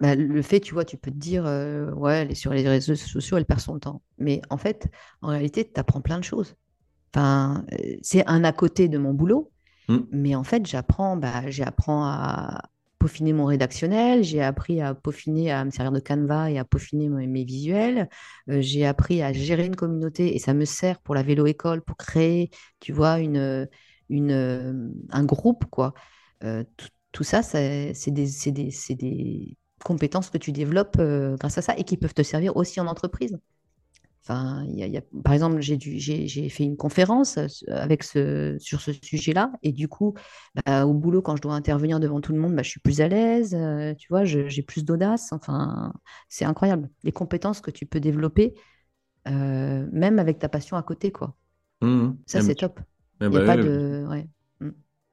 [0.00, 2.68] bah, le fait, tu vois, tu peux te dire, euh, ouais, elle est sur les
[2.68, 4.02] réseaux sociaux, elle perd son temps.
[4.18, 4.88] Mais en fait,
[5.22, 6.56] en réalité, tu apprends plein de choses.
[7.14, 7.64] Enfin,
[8.02, 9.52] c'est un à côté de mon boulot,
[9.88, 12.62] hmm, mais en fait, j'apprends, bah, j'apprends à
[12.98, 17.08] peaufiner mon rédactionnel, j'ai appris à peaufiner, à me servir de Canva et à peaufiner
[17.08, 18.08] mes, mes visuels,
[18.48, 22.50] j'ai appris à gérer une communauté et ça me sert pour la vélo-école, pour créer,
[22.80, 23.68] tu vois, une,
[24.14, 25.94] une, euh, un groupe, quoi.
[26.44, 31.62] Euh, tout, tout ça, c'est des, des, des compétences que tu développes euh, grâce à
[31.62, 33.38] ça et qui peuvent te servir aussi en entreprise.
[34.22, 35.78] Enfin, y a- y a- par exemple, j'ai
[36.48, 37.38] fait une conférence
[37.68, 40.14] avec ce, sur ce sujet-là, et du coup,
[40.64, 43.02] bah, au boulot, quand je dois intervenir devant tout le monde, bah, je suis plus
[43.02, 45.30] à l'aise, euh, tu vois, j'ai plus d'audace.
[45.32, 45.92] Enfin,
[46.30, 48.54] c'est incroyable, les compétences que tu peux développer,
[49.28, 51.36] euh, même avec ta passion à côté, quoi.
[51.80, 52.24] hmm.
[52.26, 52.80] Ça, c'est top.
[53.20, 54.06] Ah Il n'y a bah pas ouais, de...
[54.08, 54.28] ouais.
[54.60, 54.70] Mm.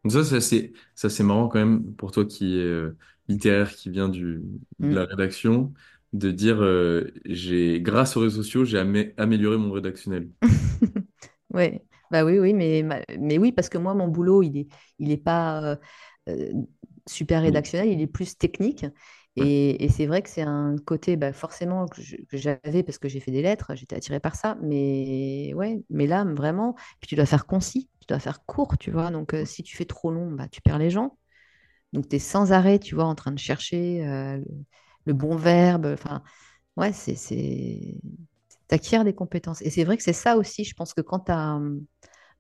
[0.10, 2.98] Ça, c'est assez- ça, c'est marrant quand même pour toi qui est euh,
[3.28, 4.42] littéraire, qui vient du,
[4.80, 4.96] de Mm.
[4.96, 5.74] la rédaction,
[6.14, 10.28] de dire euh, j'ai, grâce aux réseaux sociaux, j'ai amé- amélioré mon rédactionnel.
[11.54, 14.68] Ouais, bah oui, oui, mais, ma- mais oui, parce que moi, mon boulot, il est,
[15.00, 15.78] il est pas
[16.30, 16.54] euh,
[17.08, 17.62] super Oui.
[17.62, 18.86] rédactionnel, il est plus technique.
[19.38, 22.02] Et, et c'est vrai que c'est un côté, bah, forcément, que
[22.38, 24.58] j'avais parce que j'ai fait des lettres, j'étais attirée par ça.
[24.62, 28.92] Mais ouais, mais là, vraiment, puis tu dois faire concis, tu dois faire court, tu
[28.92, 29.10] vois.
[29.12, 31.18] Donc, euh, si tu fais trop long, bah, tu perds les gens.
[31.94, 34.46] Donc, tu es sans arrêt, tu vois, en train de chercher euh, le,
[35.08, 35.88] le bon verbe.
[35.88, 36.24] Enfin,
[36.78, 37.16] ouais, c'est.
[38.68, 39.62] T'acquiers des compétences.
[39.64, 41.60] Et c'est vrai que c'est ça aussi, je pense que quand tu as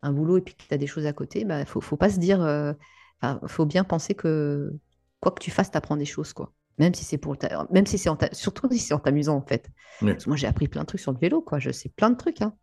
[0.04, 2.10] un boulot et puis que tu as des choses à côté, bah, faut, faut pas
[2.10, 2.42] se dire.
[2.42, 2.74] euh,
[3.48, 4.74] faut bien penser que
[5.22, 6.54] quoi que tu fasses, tu apprends des choses, quoi.
[6.78, 9.36] Même si c'est pour t'a- même si c'est en t'a- surtout si c'est en t'amusant,
[9.38, 9.69] en fait.
[9.99, 11.59] Parce que moi, j'ai appris plein de trucs sur le vélo, quoi.
[11.59, 12.55] Je sais plein de trucs, hein.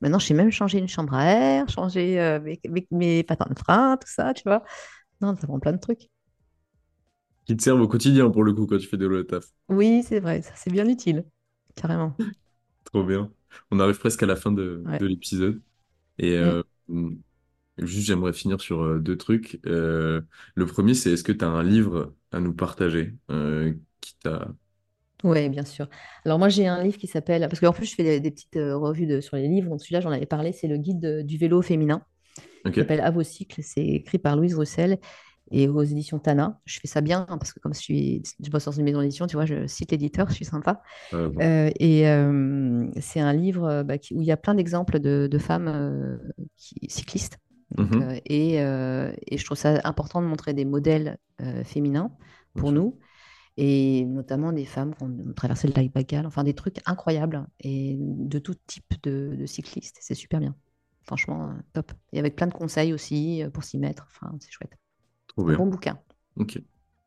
[0.00, 3.48] Maintenant, je sais même changer une chambre à air, changer euh, mes, mes- mes patins
[3.50, 4.62] de frein, tout ça, tu vois.
[5.20, 6.10] Non, ça prend plein de trucs.
[7.46, 9.44] qui te servent au quotidien pour le coup quand tu fais de taf.
[9.68, 11.24] Oui, c'est vrai, ça c'est bien utile,
[11.74, 12.16] carrément.
[12.84, 13.30] Trop bien.
[13.70, 14.98] On arrive presque à la fin de, Ouais.
[14.98, 15.62] de l'épisode.
[16.18, 16.62] Et Mm.
[16.90, 17.10] euh,
[17.78, 19.60] juste, j'aimerais finir sur euh, deux trucs.
[19.66, 20.22] Euh,
[20.54, 24.48] le premier, c'est est-ce que tu as un livre à nous partager euh, qui t'a...
[25.22, 25.88] Ouais, bien sûr.
[26.26, 28.56] Alors moi j'ai un livre qui s'appelle, parce qu'en plus je fais des, des petites
[28.56, 31.22] euh, revues de, sur les livres, donc celui-là j'en avais parlé, c'est le guide de-
[31.22, 32.02] du vélo féminin,
[32.64, 32.78] qui Ok.
[32.78, 34.98] s'appelle À vos cycles, c'est écrit par Louise Russell
[35.52, 36.60] et aux éditions Tana.
[36.66, 39.00] Je fais ça bien hein, parce que comme je suis, je bosse dans une maison
[39.02, 40.82] d'édition, tu vois, je cite l'éditeur, je suis sympa.
[41.14, 41.42] Euh, bon.
[41.42, 45.00] Euh, et euh, c'est un livre euh, bah, qui- où il y a plein d'exemples
[45.00, 46.18] de, de femmes euh,
[46.56, 47.38] qui- cyclistes.
[47.78, 48.00] Donc, Mhm.
[48.00, 52.12] euh, et, euh, et je trouve ça important de montrer des modèles euh, féminins
[52.56, 52.98] pour nous,
[53.56, 57.96] et notamment des femmes qui ont traversé le lac Baïkal, enfin des trucs incroyables, et
[58.00, 59.98] de tout type de, de cyclistes.
[60.00, 60.56] C'est super bien.
[61.04, 61.92] Franchement, top.
[62.12, 64.06] Et avec plein de conseils aussi pour s'y mettre.
[64.10, 64.76] Enfin, c'est chouette.
[65.26, 65.98] Trop Un bon bouquin.
[66.36, 66.60] Ok.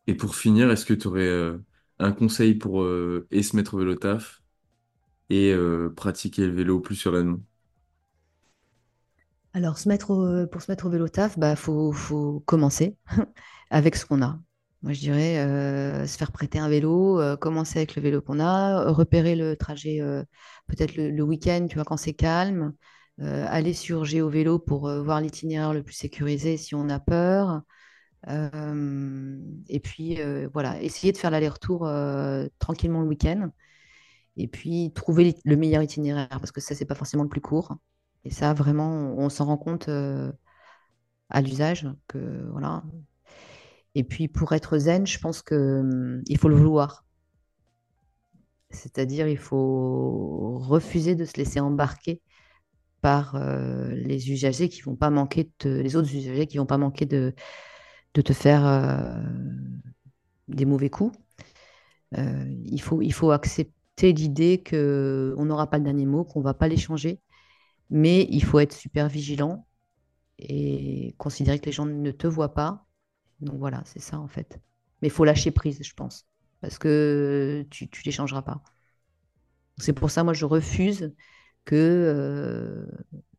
[0.08, 1.30] Et pour finir, est-ce que tu aurais
[2.00, 4.42] un conseil pour euh, et se mettre au vélo taf
[5.30, 7.40] et euh, pratiquer le vélo plus sereinement?
[9.58, 12.96] Alors, se mettre pour se mettre au vélo taf, bah, faut, faut commencer
[13.72, 14.40] avec ce qu'on a.
[14.84, 18.40] Moi, je dirais euh, se faire prêter un vélo, euh, commencer avec le vélo qu'on
[18.40, 20.24] a, repérer le trajet euh,
[20.68, 22.74] peut-être le, week-end, tu vois, quand c'est calme,
[23.20, 27.64] aller sur GeoVélo pour euh, voir l'itinéraire le plus sécurisé si on a peur.
[28.28, 30.20] Et puis,
[30.54, 31.90] voilà, essayer de faire l'aller-retour
[32.60, 33.50] tranquillement le week-end.
[34.38, 37.76] Et puis, trouver le meilleur itinéraire, parce que ça, c'est pas forcément le plus court.
[38.28, 40.30] Et ça, vraiment, on, s'en rend compte euh,
[41.30, 42.84] à l'usage que, voilà.
[43.96, 47.06] Et puis, pour être zen, je pense que hum, faut le vouloir.
[48.70, 52.22] C'est-à-dire, il faut refuser de se laisser embarquer
[53.00, 56.78] par euh, les usagers qui vont pas manquer de les autres usagers qui vont pas
[56.78, 57.34] manquer de,
[58.14, 59.24] de te faire euh,
[60.50, 61.18] des mauvais coups.
[62.14, 66.68] Il faut, il faut accepter l'idée qu'on n'aura pas le dernier mot, qu'on va pas
[66.68, 67.22] les changer,
[67.90, 69.68] mais il faut être super vigilant
[70.40, 72.88] et considérer que les gens ne te voient pas.
[73.42, 74.60] Donc voilà, c'est ça en fait.
[75.02, 76.28] Mais il faut lâcher prise, je pense,
[76.62, 78.62] parce que tu ne les changeras pas.
[79.78, 81.14] C'est pour ça, moi, je refuse
[81.66, 82.86] que euh,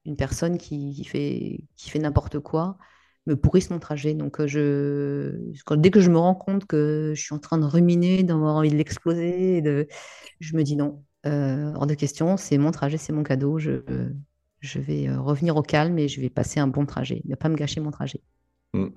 [0.05, 2.78] une personne qui, fait, qui fait n'importe quoi
[3.26, 4.14] me pourrisse mon trajet.
[4.14, 7.64] Donc, euh, je, dès que je me rends compte que je suis en train de
[7.64, 9.86] ruminer, d'avoir envie de l'exploser, de,
[10.40, 13.59] je me dis non, euh, hors de question, c'est mon trajet, c'est mon cadeau.
[13.59, 13.82] Je,
[14.61, 17.22] je vais euh, revenir au calme et je vais passer un bon trajet.
[17.26, 18.22] Ne pas me gâcher mon trajet.
[18.74, 18.88] Mm.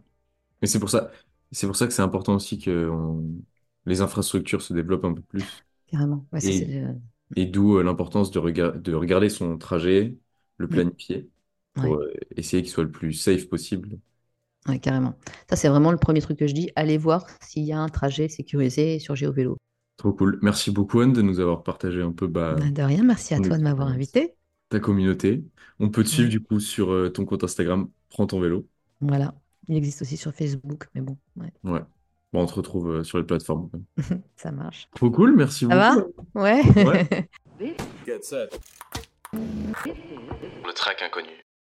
[0.64, 1.12] Et c'est pour ça,
[1.52, 3.44] c'est pour ça que c'est important aussi que on-
[3.88, 5.66] les infrastructures se développent un peu plus.
[5.88, 6.26] Carrément.
[6.32, 6.94] Ouais, Et, euh,
[7.36, 10.18] et d'où euh, l'importance de, rega- de regarder son trajet,
[10.58, 11.30] le mm, planifier,
[11.76, 14.00] pour ouais, euh, essayer qu'il soit le plus safe possible.
[14.68, 15.14] ouais, carrément.
[15.50, 16.72] Ça, c'est vraiment le premier truc que je dis.
[16.76, 19.58] Allez voir s'il y a un trajet sécurisé sur GeoVélo.
[19.98, 20.38] Trop cool.
[20.42, 23.42] Merci beaucoup, Anne, de nous avoir partagé un peu bah, Bah, De rien, merci à
[23.42, 24.36] toi de m'avoir invité.
[24.72, 25.44] Ta communauté.
[25.80, 28.68] On peut te suivre Ouais, du coup sur euh, ton compte Instagram, Prends ton vélo.
[29.00, 29.36] voilà.
[29.68, 31.82] Il existe aussi sur Facebook, mais bon, ouais, Ouais.
[32.34, 33.70] Bon, on te retrouve euh, sur les plateformes.
[34.38, 34.88] ça marche.
[34.96, 35.96] Trop cool, merci Ça va?
[35.96, 36.28] beaucoup.
[36.36, 36.62] Ouais.
[36.86, 37.30] Ouais.
[39.34, 41.30] Le track inconnu.